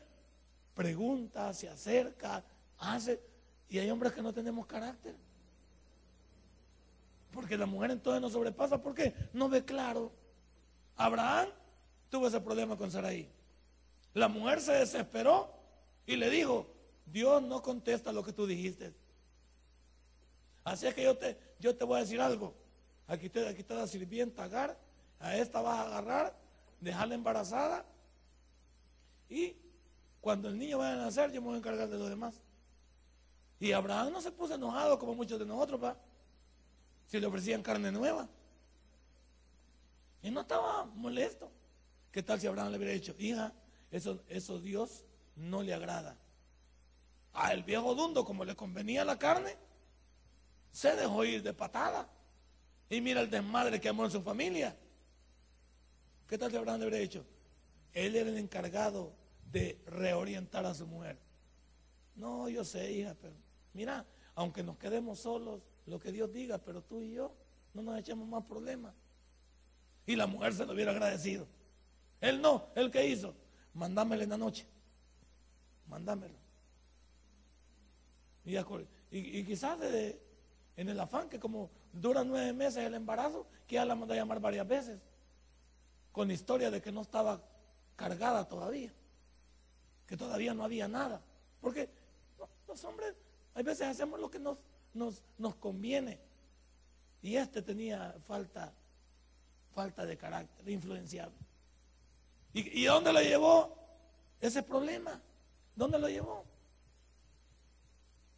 [0.75, 2.45] pregunta, se acerca,
[2.79, 3.21] hace,
[3.69, 5.15] y hay hombres que no tenemos carácter.
[7.31, 9.15] Porque la mujer entonces no sobrepasa, ¿por qué?
[9.33, 10.13] No ve claro.
[10.97, 11.49] Abraham
[12.09, 13.29] tuvo ese problema con Sarai.
[14.13, 15.53] La mujer se desesperó
[16.07, 16.69] y le dijo,
[17.07, 18.95] Dios no contesta lo que tú dijiste.
[20.65, 22.55] Así es que yo te, yo te voy a decir algo.
[23.07, 24.79] Aquí, te, aquí está la sirvienta Agar,
[25.21, 26.35] a esta vas a agarrar,
[26.81, 27.85] dejarla embarazada
[29.29, 29.57] y
[30.21, 32.35] cuando el niño vaya a nacer yo me voy a encargar de los demás.
[33.61, 35.97] Y Abraham no se puso enojado como muchos de nosotros, ¿va?
[37.07, 38.29] Si le ofrecían carne nueva.
[40.23, 41.51] Y no estaba molesto.
[42.11, 43.53] ¿Qué tal si Abraham le hubiera dicho, hija,
[43.91, 45.05] eso, eso Dios
[45.37, 46.17] no le agrada?
[47.33, 49.57] A el viejo dundo, como le convenía la carne,
[50.75, 52.09] se dejó ir de patada.
[52.91, 54.77] Y mira el desmadre que amó en su familia.
[56.29, 57.25] ¿Qué tal Abraham le hubiera dicho?
[57.93, 59.13] Él era el encargado
[59.53, 61.17] de reorientar a su mujer.
[62.17, 63.35] No, yo sé, hija, pero
[63.73, 67.33] mira, aunque nos quedemos solos, lo que Dios diga, pero tú y yo
[67.73, 68.95] no nos echemos más problemas.
[70.07, 71.47] Y la mujer se lo hubiera agradecido.
[72.21, 73.33] Él no, él que hizo,
[73.75, 74.67] mandámelo en la noche.
[75.87, 76.35] Mandámelo.
[78.45, 78.59] Y,
[79.39, 79.79] y, quizás
[80.77, 84.17] en el afán que como dura nueve meses el embarazo, que ya la mandó a
[84.17, 85.01] llamar varias veces,
[86.13, 87.41] con historia de que no estaba
[87.97, 88.93] cargada todavía,
[90.07, 91.21] que todavía no había nada.
[91.61, 91.89] Porque
[92.67, 93.15] los hombres,
[93.55, 94.59] hay veces hacemos lo que nos,
[94.93, 96.19] nos, nos conviene.
[97.23, 98.73] Y este tenía falta,
[99.75, 101.37] falta de carácter, influenciable.
[102.53, 103.77] ¿Y, ¿Y dónde lo llevó
[104.41, 105.21] ese problema?
[105.75, 106.45] ¿Dónde lo llevó?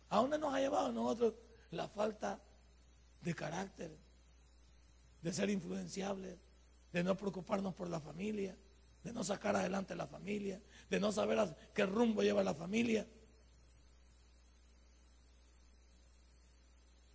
[0.09, 1.35] ¿A dónde nos ha llevado nosotros
[1.77, 2.41] la falta
[3.23, 3.91] de carácter,
[5.23, 6.39] de ser influenciables,
[6.93, 8.57] de no preocuparnos por la familia,
[9.05, 10.61] de no sacar adelante la familia,
[10.91, 13.07] de no saber qué rumbo lleva la familia?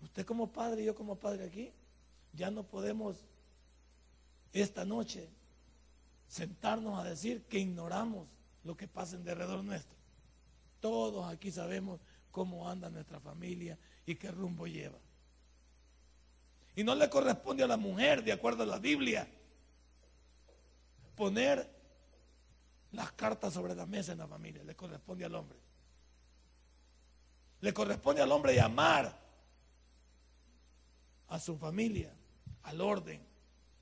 [0.02, 1.71] Usted como padre y yo como padre aquí,
[2.34, 3.17] ya no podemos
[4.54, 5.30] esta noche
[6.28, 8.28] sentarnos a decir que ignoramos
[8.63, 9.95] lo que pasa en derredor nuestro.
[10.80, 12.00] Todos aquí sabemos
[12.32, 13.78] cómo anda nuestra familia
[14.12, 15.00] y qué rumbo lleva.
[16.76, 19.28] Y no le corresponde a la mujer, de acuerdo a la Biblia,
[21.15, 21.69] poner
[22.91, 25.58] las cartas sobre la mesa en la familia, le corresponde al hombre.
[27.62, 29.17] Le corresponde al hombre llamar
[31.28, 32.13] a su familia,
[32.63, 33.21] al orden,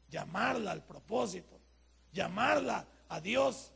[0.10, 1.60] llamarla al propósito,
[2.12, 3.72] llamarla a Dios,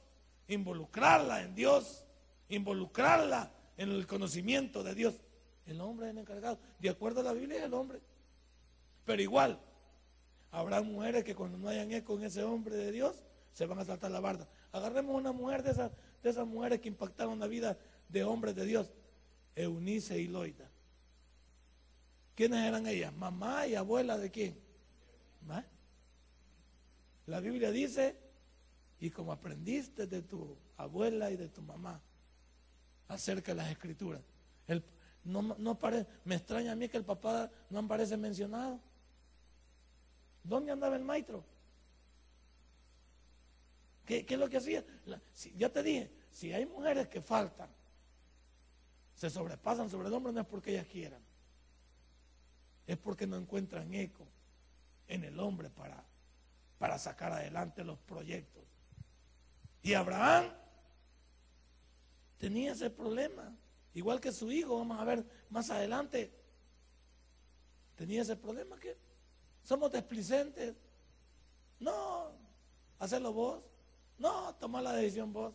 [0.47, 2.05] involucrarla en Dios,
[2.49, 5.15] involucrarla en el conocimiento de Dios.
[5.65, 6.59] El hombre es el encargado.
[6.79, 8.01] De acuerdo a la Biblia es el hombre.
[9.05, 9.59] Pero igual,
[10.51, 13.23] habrá mujeres que cuando no hayan eco con ese hombre de Dios,
[13.53, 14.47] se van a saltar la barda.
[14.71, 17.77] Agarremos una mujer de esas, de esas mujeres que impactaron la vida
[18.09, 18.93] de hombres de Dios.
[19.55, 20.69] Eunice y Loida.
[22.35, 23.13] ¿Quiénes eran ellas?
[23.13, 24.57] Mamá y abuela de quién?
[27.25, 28.17] La Biblia dice,
[28.99, 32.01] y como aprendiste de tu abuela y de tu mamá,
[33.07, 34.21] acerca de las escrituras.
[35.23, 35.79] No, no
[36.25, 38.79] me extraña a mí que el papá no aparece mencionado.
[40.43, 41.43] ¿Dónde andaba el maestro?
[44.05, 44.83] ¿Qué, es lo que hacía?
[45.55, 47.69] ya te dije, si hay mujeres que faltan,
[49.15, 51.21] se sobrepasan sobre el hombre, no es porque ellas quieran,
[52.85, 54.27] es porque no encuentran eco
[55.07, 56.03] en el hombre para,
[56.77, 58.63] para sacar adelante los proyectos.
[59.81, 60.51] Y Abraham
[62.37, 63.55] tenía ese problema,
[63.93, 66.31] igual que su hijo, vamos a ver más adelante,
[67.95, 68.97] tenía ese problema que
[69.63, 70.75] somos desplicentes.
[71.79, 72.31] No,
[72.99, 73.63] hacerlo vos.
[74.17, 75.53] No, toma la decisión vos.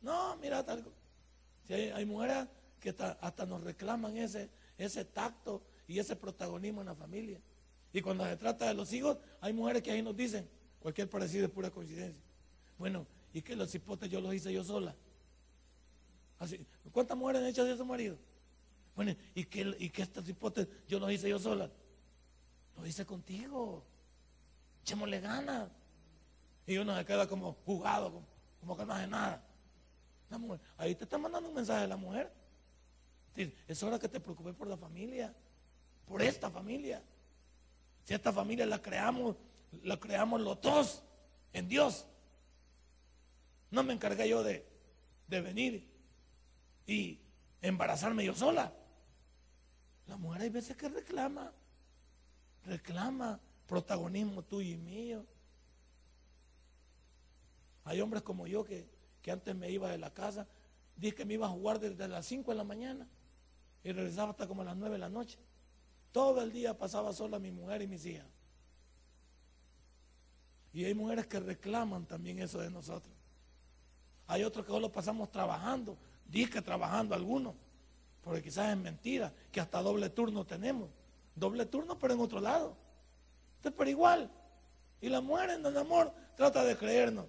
[0.00, 0.84] No, mira tal.
[1.66, 2.48] Si hay, mujeres
[2.80, 7.40] que hasta, nos reclaman ese, ese tacto y ese protagonismo en la familia.
[7.92, 10.48] Y cuando se trata de los hijos, hay mujeres que ahí nos dicen,
[10.80, 12.22] cualquier parecido es pura coincidencia.
[12.78, 14.94] Bueno, y que los hipotes yo los hice yo sola.
[16.92, 18.16] ¿Cuántas mujeres han hecho de su marido?
[18.94, 21.70] Bueno, ¿y que, y que estas hipótesis yo lo hice yo sola?
[22.76, 23.84] Lo hice contigo.
[24.82, 25.68] Echémosle ganas.
[26.66, 28.22] Y uno se queda como jugado,
[28.60, 29.42] como, que no hace nada.
[30.76, 32.32] ahí te está mandando un mensaje de la mujer.
[33.66, 35.34] Es hora que te preocupes por la familia,
[36.06, 37.02] por esta familia.
[38.04, 39.36] Si esta familia la creamos,
[39.84, 41.02] la creamos los dos
[41.52, 42.06] en Dios.
[43.70, 44.64] No me encargué yo de
[45.28, 45.91] venir
[46.86, 47.18] y
[47.60, 48.72] embarazarme yo sola.
[50.06, 51.52] La mujer hay veces que reclama.
[52.64, 55.24] reclama protagonismo tuyo y mío.
[57.84, 58.88] Hay hombres como yo que,
[59.22, 60.46] que antes me iba de la casa,
[60.96, 63.08] dije que me iba a jugar desde las 5 de la mañana
[63.82, 65.38] y regresaba hasta como a las 9 de la noche.
[66.12, 68.26] Todo el día pasaba sola mi mujer y mis hijas.
[70.72, 73.14] Y hay mujeres que reclaman también eso de nosotros.
[74.26, 75.98] Hay otros que solo pasamos trabajando,
[76.30, 77.54] que trabajando algunos,
[78.22, 80.88] porque quizás es mentira, que hasta doble turno tenemos.
[81.34, 82.76] Doble turno, pero en otro lado.
[83.62, 84.30] Pero igual.
[85.00, 87.26] Y la mujer en el amor trata de creernos.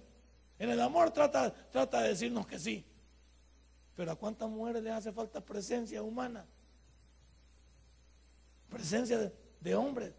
[0.58, 2.84] En el amor trata, trata de decirnos que sí.
[3.96, 6.44] Pero ¿a cuántas mujeres les hace falta presencia humana?
[8.68, 10.12] Presencia de, de hombres.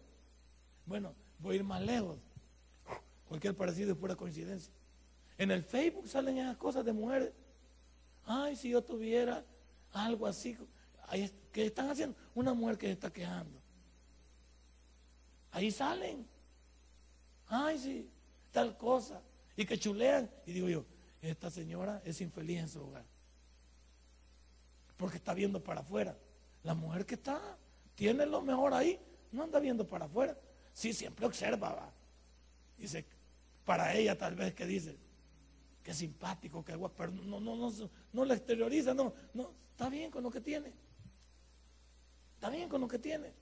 [0.84, 2.18] Bueno, voy a ir más lejos.
[3.28, 4.72] Cualquier parecido es pura coincidencia.
[5.38, 7.32] En el Facebook salen esas cosas de mujeres.
[8.26, 9.44] Ay, si yo tuviera
[9.92, 10.56] algo así.
[11.52, 12.16] ¿Qué están haciendo?
[12.34, 13.58] Una mujer que está quejando.
[15.52, 16.26] Ahí salen.
[17.48, 18.10] Ay, sí,
[18.52, 19.20] tal cosa.
[19.56, 20.28] Y que chulean.
[20.44, 20.84] Y digo yo,
[21.22, 23.04] esta señora es infeliz en su hogar.
[24.96, 26.16] Porque está viendo para afuera.
[26.64, 27.40] La mujer que está,
[27.94, 28.98] tiene lo mejor ahí,
[29.30, 30.36] no anda viendo para afuera.
[30.74, 31.92] Sí, siempre observa, va.
[32.76, 33.04] Dice,
[33.64, 34.96] para ella tal vez que dice,
[35.86, 37.72] que simpático, que guapo, pero no, no, no,
[38.12, 40.72] no le exterioriza, no, no, está bien con lo que tiene.
[42.34, 43.32] Está bien con lo que tiene.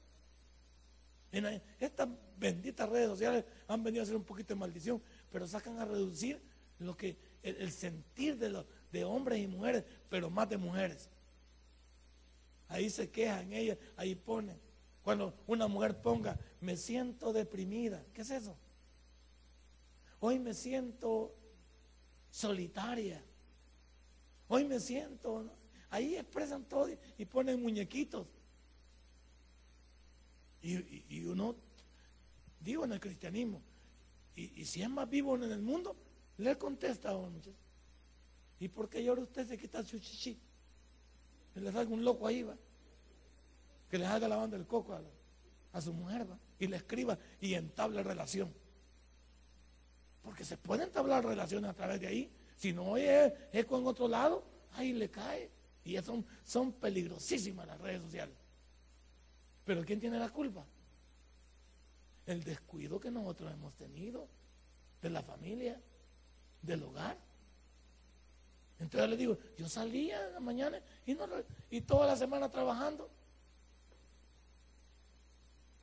[1.33, 5.01] En estas benditas redes sociales han venido a ser un poquito de maldición,
[5.33, 6.39] pero sacan a reducir
[6.81, 11.09] lo que el, sentir de, los, de hombres y mujeres, pero más de mujeres.
[12.69, 14.61] Ahí se quejan ellas, ahí ponen.
[15.03, 18.55] Cuando una mujer ponga, me siento deprimida, ¿qué es eso?
[20.21, 21.35] Hoy me siento
[22.35, 23.23] solitaria.
[24.49, 25.49] Hoy me siento,
[25.89, 28.27] ahí expresan todo y ponen muñequitos.
[30.61, 31.55] Y, uno,
[32.59, 33.63] digo en el cristianismo,
[34.35, 35.95] y, si es más vivo en el mundo,
[36.39, 37.41] le contesta a uno.
[38.59, 40.37] ¿Y por qué llora usted se quita su chichi?
[41.53, 42.57] Que le salga un loco ahí, va.
[43.89, 44.99] Que le haga la banda del coco
[45.73, 46.39] a, su mujer, va.
[46.59, 48.53] Y le escriba y entable relación.
[50.25, 52.31] Porque se pueden entablar relaciones a través de ahí.
[52.57, 55.51] Si no es, es con otro lado, ahí le cae.
[55.85, 58.35] Y son, son peligrosísimas las redes sociales.
[59.65, 60.65] Pero ¿quién tiene la culpa?
[62.27, 64.27] El descuido que nosotros hemos tenido
[65.03, 65.79] de la familia,
[66.63, 67.19] del hogar.
[68.81, 71.27] Entonces le digo, yo salía en la mañana y, no,
[71.71, 73.11] y toda la semana trabajando.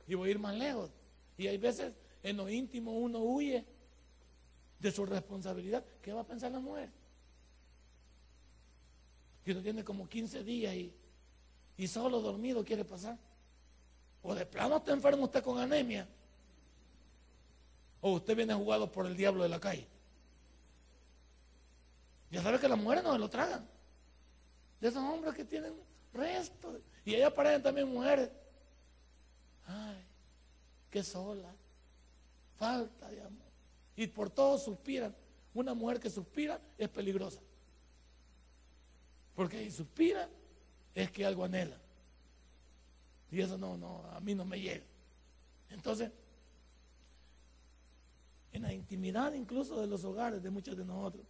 [0.08, 0.90] Y voy a ir más lejos.
[1.38, 1.92] Y hay veces
[2.24, 3.64] en lo íntimo uno huye
[4.82, 6.90] de su responsabilidad, ¿qué va a pensar la mujer?
[9.44, 10.92] Que uno tiene como 15 días y,
[11.78, 13.16] y solo dormido quiere pasar.
[14.24, 16.06] O de plano está enfermo usted con anemia.
[18.00, 19.86] O usted viene jugado por el diablo de la calle.
[22.32, 23.64] Ya sabe que las mujeres no se lo tragan.
[24.80, 25.74] De esos hombres que tienen
[26.12, 26.80] resto.
[27.04, 28.30] Y ellas parecen también mujeres.
[29.66, 30.04] Ay,
[30.90, 31.54] qué sola.
[32.58, 33.41] Falta de amor
[34.02, 35.14] y por todo suspiran.
[35.54, 37.40] Una mujer que suspira es peligrosa.
[39.34, 40.28] Porque si suspira
[40.94, 41.76] es que algo anhela.
[43.30, 44.84] Y eso no, no, a mí no me llega.
[45.70, 46.10] Entonces,
[48.52, 51.24] en la intimidad incluso de los hogares de muchos de nosotros,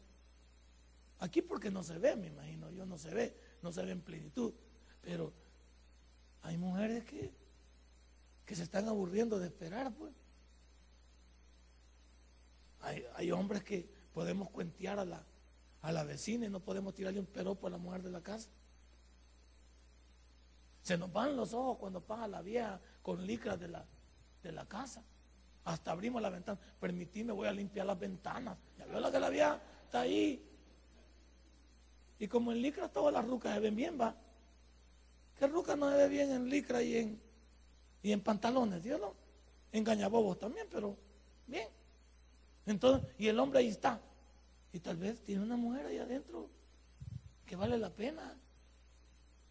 [1.21, 4.01] aquí porque no se ve, me imagino, yo no se ve, no se ve en
[4.01, 4.53] plenitud,
[5.01, 5.33] pero
[6.43, 7.31] hay mujeres que,
[8.45, 10.13] que se están aburriendo de esperar, pues.
[12.83, 15.25] Hay, hombres que podemos cuentear a la,
[15.83, 18.49] a vecina y no podemos tirarle un peropo a la mujer de la casa.
[20.83, 23.85] Se nos van los ojos cuando pasa la vieja con licras de la,
[24.43, 25.03] de la casa.
[25.65, 26.59] Hasta abrimos la ventana.
[26.81, 28.59] Permitíme, voy a limpiar las ventanas.
[28.79, 30.45] Ya veo la que la vieja está ahí.
[32.19, 34.17] Y como en licra todas las rucas se ven bien, va.
[35.39, 37.21] ¿Qué rucas no se ve bien en licra y en,
[38.03, 38.83] y en pantalones?
[38.83, 39.15] Dios no.
[39.71, 40.97] Engañabobos también, pero
[41.47, 41.69] bien.
[43.19, 44.01] Y el hombre ahí está.
[44.73, 46.49] Y tal vez tiene una mujer ahí adentro
[47.47, 48.35] que vale la pena.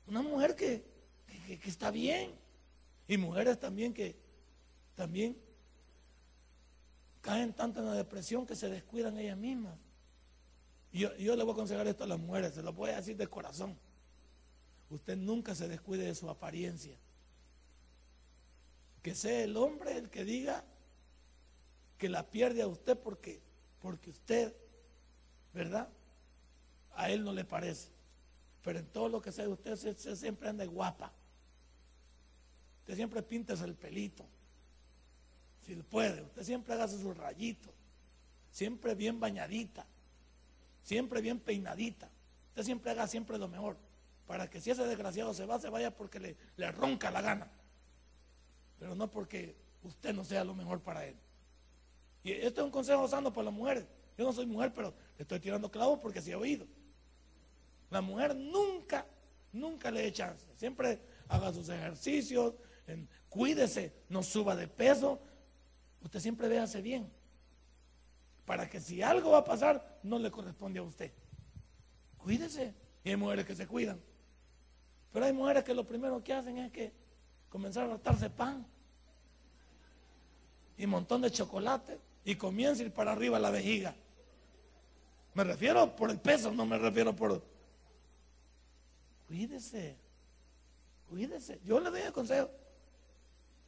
[0.07, 0.83] Una mujer que,
[1.47, 2.31] que, está bien.
[3.07, 4.15] Y mujeres también que
[4.95, 5.37] también
[7.21, 9.77] caen tanto en la depresión que se descuidan ellas mismas.
[10.91, 13.15] Yo, yo le voy a aconsejar esto a las mujeres, se lo voy a decir
[13.15, 13.77] de corazón.
[14.89, 16.97] Usted nunca se descuide de su apariencia.
[19.01, 20.63] Que sea el hombre el que diga,
[22.01, 23.39] que la pierde a usted porque,
[23.79, 24.55] porque usted,
[25.53, 25.87] ¿verdad?
[26.95, 27.89] A él no le parece.
[28.63, 31.11] Pero en todo lo que sea usted, se, siempre anda guapa.
[32.79, 34.25] Usted siempre pinta el pelito.
[35.67, 37.71] Si puede, usted siempre haga su rayito.
[38.51, 39.85] Siempre bien bañadita.
[40.83, 42.09] Siempre bien peinadita.
[42.49, 43.77] Usted siempre haga siempre lo mejor.
[44.25, 47.47] Para que si ese desgraciado se va, se vaya porque le, le ronca la gana.
[48.79, 51.15] Pero no porque usted no sea lo mejor para él.
[52.23, 53.85] Y esto es un consejo sano para las mujeres.
[54.17, 56.65] Yo no soy mujer, pero le estoy tirando clavos porque se ha oído.
[57.89, 59.05] La mujer nunca,
[59.51, 60.45] nunca le dé chance.
[60.55, 62.53] Siempre haga sus ejercicios,
[63.29, 65.19] cuídese, no suba de peso.
[66.03, 67.11] Usted siempre véase bien.
[68.45, 71.11] Para que si algo va a pasar, no le corresponde a usted.
[72.17, 72.73] Cuídese.
[73.03, 73.99] Y hay mujeres que se cuidan.
[75.11, 76.93] Pero hay mujeres que lo primero que hacen es que
[77.49, 78.65] comenzar a hartarse pan
[80.77, 83.95] y un montón de chocolate y comienza a ir para arriba la vejiga.
[85.33, 87.41] Me refiero por el peso, no me refiero por...
[89.27, 89.95] Cuídese,
[91.09, 91.59] cuídese.
[91.63, 92.49] Yo le doy el consejo.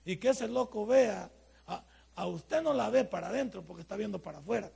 [0.05, 1.29] Y que ese loco vea,
[2.15, 4.69] a, usted no la ve para adentro porque está viendo para afuera.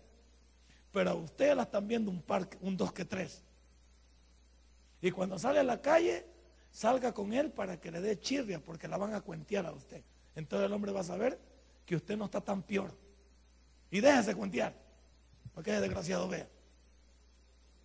[0.93, 3.43] Pero a usted la están viendo un parque, un dos que tres.
[5.01, 6.25] Y cuando sale a la calle,
[6.71, 10.01] salga con él para que le dé chirria porque la van a cuentear a usted.
[10.35, 11.37] Entonces el hombre va a saber
[11.85, 12.93] que usted no está tan peor.
[13.89, 14.73] Y déjese cuentear,
[15.53, 16.47] para que ese desgraciado vea.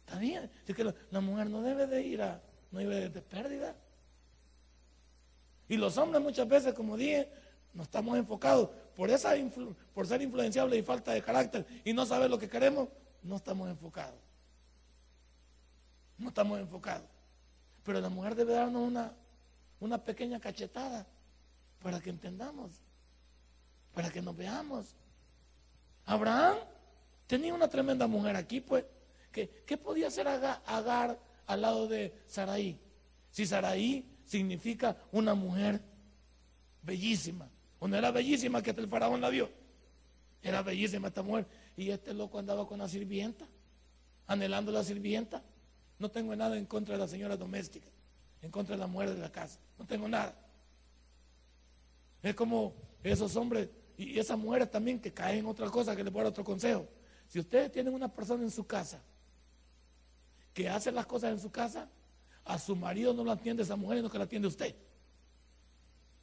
[0.04, 2.40] Está bien, es que la, mujer no debe de ir a,
[2.70, 3.74] no debe de pérdida.
[5.68, 7.30] Y los hombres muchas veces, como dije,
[7.72, 9.32] no estamos enfocados por, esa
[9.94, 12.88] por ser influenciables y falta de carácter y no saber lo que queremos,
[13.22, 14.20] no estamos enfocados.
[16.18, 17.08] No estamos enfocados.
[17.84, 19.12] Pero la mujer debe darnos una,
[19.80, 21.06] una pequeña cachetada
[21.82, 22.70] para que entendamos,
[23.94, 24.94] para que nos veamos.
[26.06, 26.56] Abraham
[27.26, 28.84] tenía una tremenda mujer aquí, pues.
[29.32, 32.78] ¿Qué, podía hacer Agar al lado de Saraí?
[33.30, 35.80] Si Saraí significa una mujer
[36.82, 37.48] bellísima.
[37.78, 39.50] ¿O no era bellísima que el faraón la vio?
[40.42, 41.46] Era bellísima esta mujer.
[41.76, 43.46] Y este loco andaba con la sirvienta,
[44.26, 45.42] anhelando la sirvienta.
[45.98, 47.86] No tengo nada en contra de la señora doméstica,
[48.42, 49.58] en contra de la mujer de la casa.
[49.78, 50.34] No tengo nada.
[52.22, 56.12] Es como esos hombres y esas mujeres también que caen en otra cosa, que les
[56.12, 56.86] voy a dar otro consejo.
[57.28, 59.00] Si ustedes tienen una persona en su casa
[60.52, 61.88] que hace las cosas en su casa,
[62.44, 64.74] a su marido no lo atiende esa mujer, sino que la atiende usted.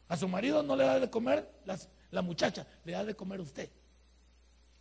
[0.08, 1.50] A su marido no le da de comer
[2.12, 3.70] la muchacha, le da de comer usted.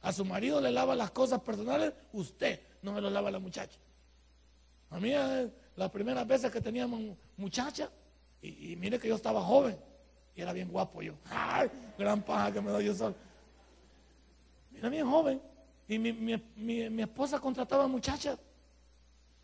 [0.02, 3.78] A su marido le lava las cosas personales, usted no me lo lava la muchacha.
[4.90, 7.90] A mí, eh, las primeras veces que teníamos muchacha,
[8.40, 9.76] y mire que yo estaba joven,
[10.38, 11.14] y era bien guapo yo.
[11.24, 11.68] ¡Ay!
[11.98, 13.16] Gran paja que me doy yo solo.
[14.72, 15.42] Era bien joven.
[15.88, 18.38] Y mi, esposa contrataba muchachas.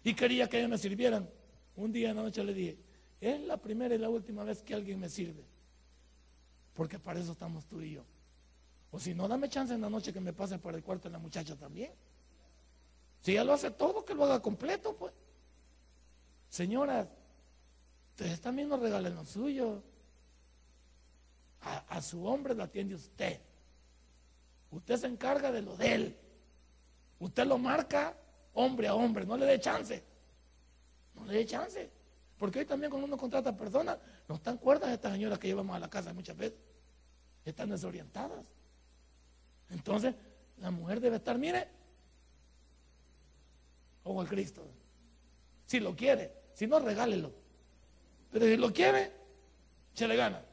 [0.05, 1.29] Y quería que ellas me sirvieran.
[1.75, 2.79] Un día en la noche le dije,
[3.21, 5.43] es la primera y la última vez que alguien me sirve.
[6.75, 8.05] Porque para eso estamos tú y yo.
[8.93, 11.13] O si no, dame chance en la noche que me pase por el cuarto de
[11.15, 11.91] la muchacha también.
[13.21, 15.13] Si ella lo hace todo, que lo haga completo, pues.
[16.49, 17.09] Señoras,
[18.11, 19.83] ustedes también nos regalen lo suyo
[21.65, 23.41] a, su hombre lo atiende usted.
[24.71, 26.17] Usted se encarga de lo de él.
[27.19, 28.17] Usted lo marca
[28.53, 30.03] hombre a hombre, no le dé chance.
[31.15, 31.91] No le dé chance.
[32.39, 33.99] Porque hoy también cuando uno contrata personas,
[34.29, 36.59] no están cuerdas estas señoras que llevamos a la casa muchas veces.
[37.45, 38.45] Están desorientadas.
[39.71, 40.15] Entonces,
[40.59, 41.69] la mujer debe estar, mire,
[44.03, 44.67] como el Cristo.
[45.67, 47.33] Si lo quiere, si no, regálelo.
[48.31, 49.13] Pero si lo quiere,
[49.95, 50.45] se le gana.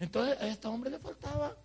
[0.00, 1.56] Entonces a este hombre le faltaba.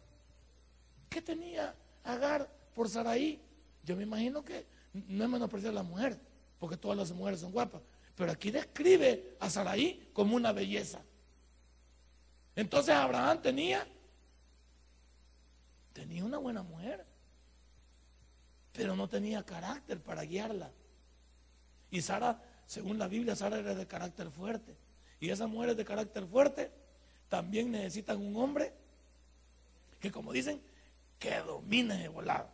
[1.10, 3.42] ¿Qué tenía Agar por Saraí?
[3.84, 6.20] Yo me imagino que no es menospreciar a la mujer,
[6.60, 7.82] porque todas las mujeres son guapas.
[8.16, 11.02] Pero aquí describe a Saraí como una belleza.
[12.56, 13.88] Entonces Abraham tenía,
[15.94, 17.06] tenía una buena mujer,
[18.74, 20.72] pero no tenía carácter para guiarla.
[21.92, 24.76] Y Sara, según la Biblia, Sara era de carácter fuerte.
[25.20, 26.72] Y esas mujeres de carácter fuerte
[27.30, 28.74] también necesitan un hombre
[30.00, 30.62] que, como dicen,
[31.20, 32.50] que domine de volado.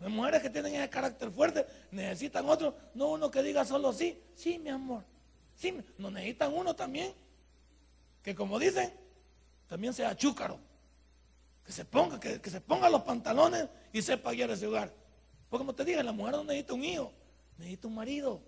[0.00, 4.20] Las mujeres que tienen ese carácter fuerte necesitan otro, no uno que diga solo sí,
[4.34, 5.04] sí, mi amor.
[5.54, 7.14] Sí, no necesitan uno también
[8.22, 8.92] que, como dicen,
[9.68, 10.58] también sea chúcaro.
[11.64, 14.92] Que se ponga, que, se ponga los pantalones y sepa guiar ese hogar.
[15.48, 17.12] Porque como te dije, la mujer no necesita un hijo,
[17.56, 18.40] necesita un marido.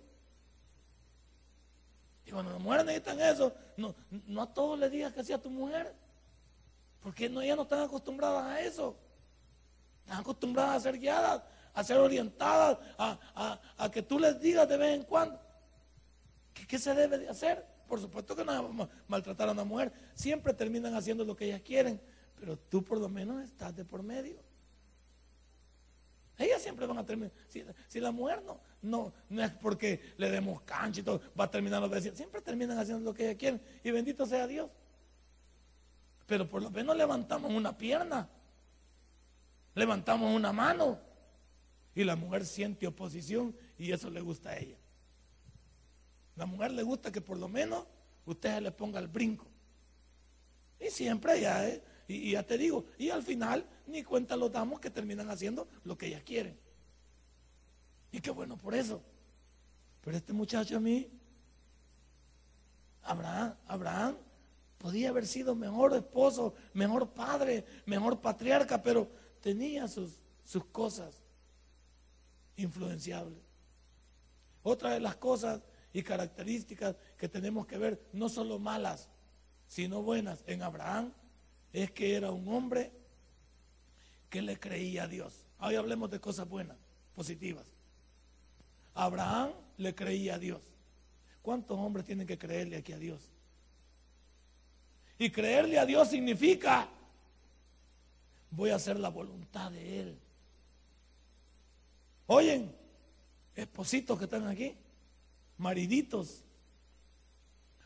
[2.28, 3.94] Y cuando las mujeres necesitan eso, no,
[4.26, 5.94] no a todos le digas que sea tu mujer.
[7.00, 8.94] Porque ellas no están acostumbradas a eso.
[10.00, 14.94] Están acostumbradas a ser guiadas, a ser orientadas, a, que tú les digas de vez
[14.94, 15.40] en cuando.
[16.52, 17.64] ¿Qué, se debe de hacer?
[17.88, 19.90] Por supuesto que no maltratar a una mujer.
[20.12, 21.98] Siempre terminan haciendo lo que ellas quieren.
[22.38, 24.36] pero tú por lo menos estás de por medio.
[26.68, 27.32] Siempre van a terminar.
[27.88, 31.50] Si, la mujer no, no, no es porque le demos cancha y todo, va a
[31.50, 32.18] terminar vecinos.
[32.18, 33.62] Siempre terminan haciendo lo que ellas quieren.
[33.82, 34.68] Y bendito sea Dios.
[36.26, 38.28] Pero por lo menos levantamos una pierna.
[39.74, 41.00] Levantamos una mano.
[41.94, 44.76] Y la mujer siente oposición y eso le gusta a ella.
[46.36, 47.86] La mujer le gusta que por lo menos
[48.26, 49.46] usted le ponga el brinco.
[50.78, 51.82] Y siempre ya, ¿eh?
[52.08, 55.96] Y, ya te digo, y al final ni cuenta los damos que terminan haciendo lo
[55.96, 56.58] que ellas quieren.
[58.10, 59.02] Y qué bueno por eso.
[60.00, 61.06] Pero este muchacho a mí,
[63.02, 64.16] Abraham, Abraham
[64.78, 69.10] podía haber sido mejor esposo, mejor padre, mejor patriarca, pero
[69.42, 71.22] tenía sus, sus cosas
[72.56, 73.42] influenciables.
[74.62, 75.60] Otra de las cosas
[75.92, 79.10] y características que tenemos que ver, no solo malas,
[79.66, 81.12] sino buenas en Abraham,
[81.72, 82.92] es que era un hombre
[84.30, 85.44] que le creía a Dios.
[85.60, 86.76] Hoy hablemos de cosas buenas,
[87.14, 87.66] positivas.
[88.94, 90.60] Abraham le creía a Dios.
[91.42, 93.22] ¿Cuántos hombres tienen que creerle aquí a Dios?
[95.18, 96.88] Y creerle a Dios significa,
[98.50, 100.18] voy a hacer la voluntad de Él.
[102.26, 102.72] Oyen,
[103.54, 104.76] espositos que están aquí,
[105.56, 106.44] mariditos,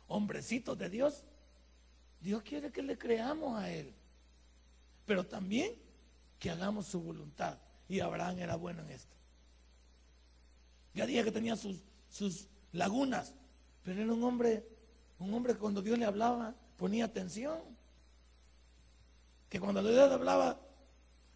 [0.09, 1.25] hombrecitos de Dios,
[2.23, 3.93] Dios quiere que le creamos a Él,
[5.05, 5.75] pero también
[6.39, 7.59] que hagamos su voluntad.
[7.89, 9.17] Y Abraham era bueno en esto.
[10.95, 13.35] Ya dije que tenía sus, sus lagunas,
[13.83, 14.65] pero era un hombre,
[15.19, 17.61] un hombre que cuando Dios le hablaba ponía atención.
[19.49, 20.61] Que cuando Dios le hablaba,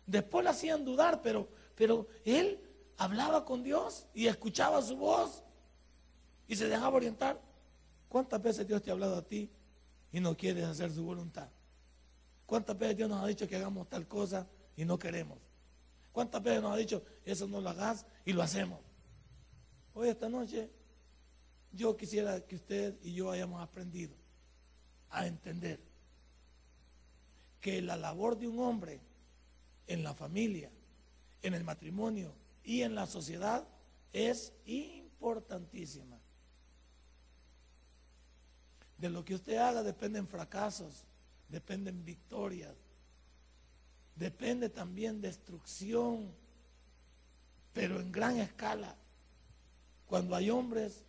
[0.07, 2.61] después le hacían dudar, pero, pero él
[2.97, 5.43] hablaba con Dios y escuchaba su voz
[6.47, 7.41] y se dejaba orientar.
[8.09, 9.51] ¿Cuántas veces Dios te ha hablado a ti
[10.17, 11.47] y no quieres hacer su voluntad?
[12.47, 15.37] ¿Cuántas veces Dios nos ha dicho que hagamos tal cosa y no queremos?
[16.11, 18.81] ¿Cuántas veces nos ha dicho, eso no lo hagas y lo hacemos?
[19.93, 20.71] Hoy, esta noche,
[21.71, 24.15] yo quisiera que usted y yo hayamos aprendido
[25.11, 25.81] a entender
[27.61, 29.03] que la labor de un hombre
[29.87, 30.71] en la familia,
[31.43, 32.33] en el matrimonio
[32.65, 33.69] y en la sociedad
[34.15, 36.16] es importantísima.
[38.99, 41.05] De lo que usted haga dependen fracasos,
[41.49, 42.75] dependen victorias,
[44.15, 46.33] depende también destrucción,
[47.73, 48.97] pero en gran escala.
[50.07, 51.05] Cuando hay hombres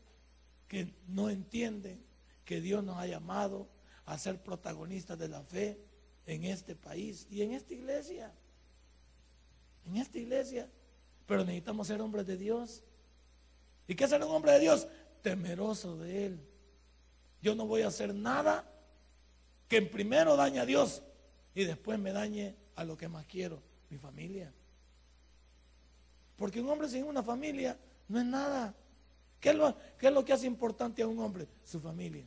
[0.67, 2.03] que no entienden
[2.43, 3.67] que Dios nos ha llamado
[4.05, 5.79] a ser protagonistas de la fe
[6.25, 8.33] en este país y en esta iglesia.
[9.85, 10.69] En esta iglesia.
[11.25, 12.83] Pero necesitamos ser hombres de Dios.
[13.87, 14.87] ¿Y qué es ser un hombre de Dios?
[15.21, 16.39] Temeroso de Él.
[17.41, 18.69] Yo no voy a hacer nada
[19.67, 21.03] que primero dañe a Dios
[21.53, 24.53] y después me dañe a lo que más quiero, mi familia.
[26.35, 27.77] Porque un hombre sin una familia
[28.07, 28.73] no es nada.
[29.39, 31.47] ¿Qué es lo, qué es lo que hace importante a un hombre?
[31.63, 32.25] Su familia,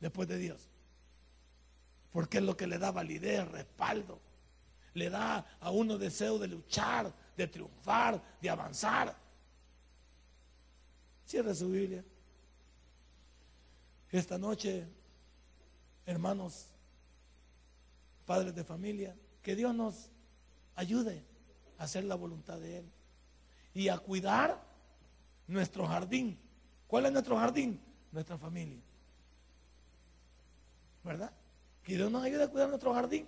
[0.00, 0.68] después de Dios.
[2.10, 4.20] Porque es lo que le da validez, respaldo.
[4.94, 9.16] Le da a uno deseo de luchar, de triunfar, de avanzar.
[11.26, 12.04] Cierre su Biblia.
[14.14, 14.86] Esta noche,
[16.06, 16.68] hermanos,
[18.24, 20.08] padres de familia, que Dios nos
[20.76, 21.24] ayude
[21.78, 22.92] a hacer la voluntad de Él
[23.74, 24.62] y a cuidar
[25.48, 26.38] nuestro jardín.
[26.86, 27.80] ¿Cuál es nuestro jardín?
[28.12, 28.78] Nuestra familia.
[31.02, 31.32] ¿Verdad?
[31.82, 33.26] Que Dios nos ayude a cuidar nuestro jardín,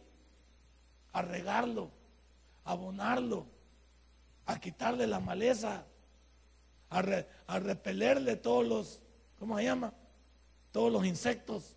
[1.13, 1.91] a regarlo,
[2.63, 3.45] a abonarlo,
[4.47, 5.85] a quitarle la maleza,
[6.91, 9.03] a, repelerle todos los,
[9.41, 9.93] ¿cómo se llama?
[10.77, 11.75] Todos los insectos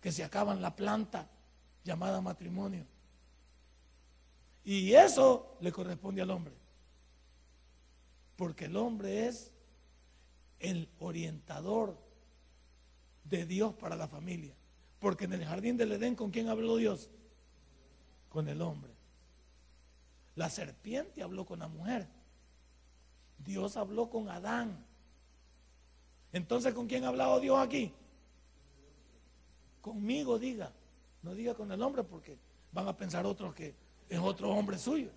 [0.00, 1.28] que se acaban la planta
[1.82, 2.86] llamada matrimonio.
[4.62, 6.54] Y eso le corresponde al hombre.
[8.36, 9.50] Porque el hombre es
[10.60, 11.98] el orientador
[13.24, 14.54] de Dios para la familia.
[15.00, 17.10] Porque en el jardín del Edén, ¿con quién habló Dios?
[18.28, 18.92] Con el hombre.
[20.36, 22.06] La serpiente habló con la mujer.
[23.38, 24.86] Dios habló con Adán.
[26.32, 27.92] Entonces, ¿con quién ha hablado Dios aquí?
[29.88, 30.70] Conmigo diga,
[31.22, 32.36] no diga con el hombre porque
[32.72, 33.74] van a pensar otros que
[34.06, 35.08] es otro hombre suyo.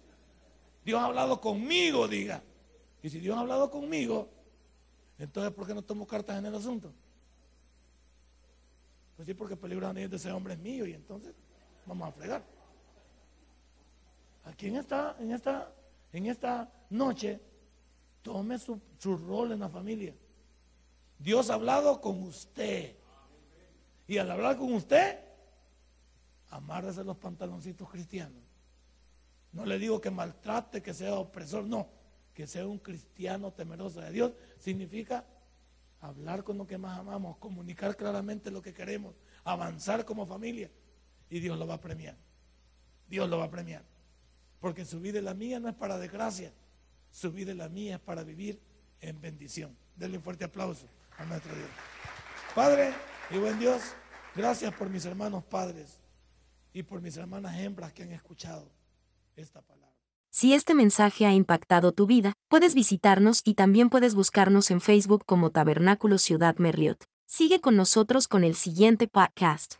[0.85, 2.41] Dios ha hablado conmigo, diga.
[3.03, 4.29] Y si Dios ha hablado conmigo,
[5.19, 6.93] entonces ¿por qué no tomo cartas en el asunto?
[9.17, 11.33] Pues sí, porque peligro de ese hombre es mío y entonces
[11.85, 12.41] vamos a fregar.
[14.45, 15.69] Aquí en esta, en esta,
[16.13, 17.41] en esta noche,
[18.21, 20.15] tome su, su rol en la familia.
[21.19, 23.00] Dios ha hablado con usted.
[24.11, 25.19] Y al hablar con usted,
[26.49, 28.43] amárrese los pantaloncitos cristianos.
[29.53, 31.87] No le digo que maltrate, que sea opresor, no.
[32.33, 35.23] Que sea un cristiano temeroso de Dios significa
[36.01, 40.69] hablar con lo que más amamos, comunicar claramente lo que queremos, avanzar como familia.
[41.29, 42.17] Y Dios lo va a premiar.
[43.07, 43.85] Dios lo va a premiar.
[44.59, 46.51] Porque su vida y la mía no es para desgracia.
[47.11, 48.59] Su vida y la mía es para vivir
[48.99, 49.73] en bendición.
[49.95, 50.85] Denle un fuerte aplauso
[51.17, 51.69] a nuestro Dios.
[52.53, 52.91] Padre
[53.29, 53.95] y buen Dios,
[54.35, 55.99] gracias por mis hermanos padres
[56.73, 58.71] y por mis hermanas hembras que han escuchado
[59.35, 59.91] esta palabra.
[60.29, 65.25] Si este mensaje ha impactado tu vida, puedes visitarnos y también puedes buscarnos en Facebook
[65.25, 67.03] como Tabernáculo Ciudad Merliot.
[67.25, 69.75] Sigue con nosotros con el siguiente podcast.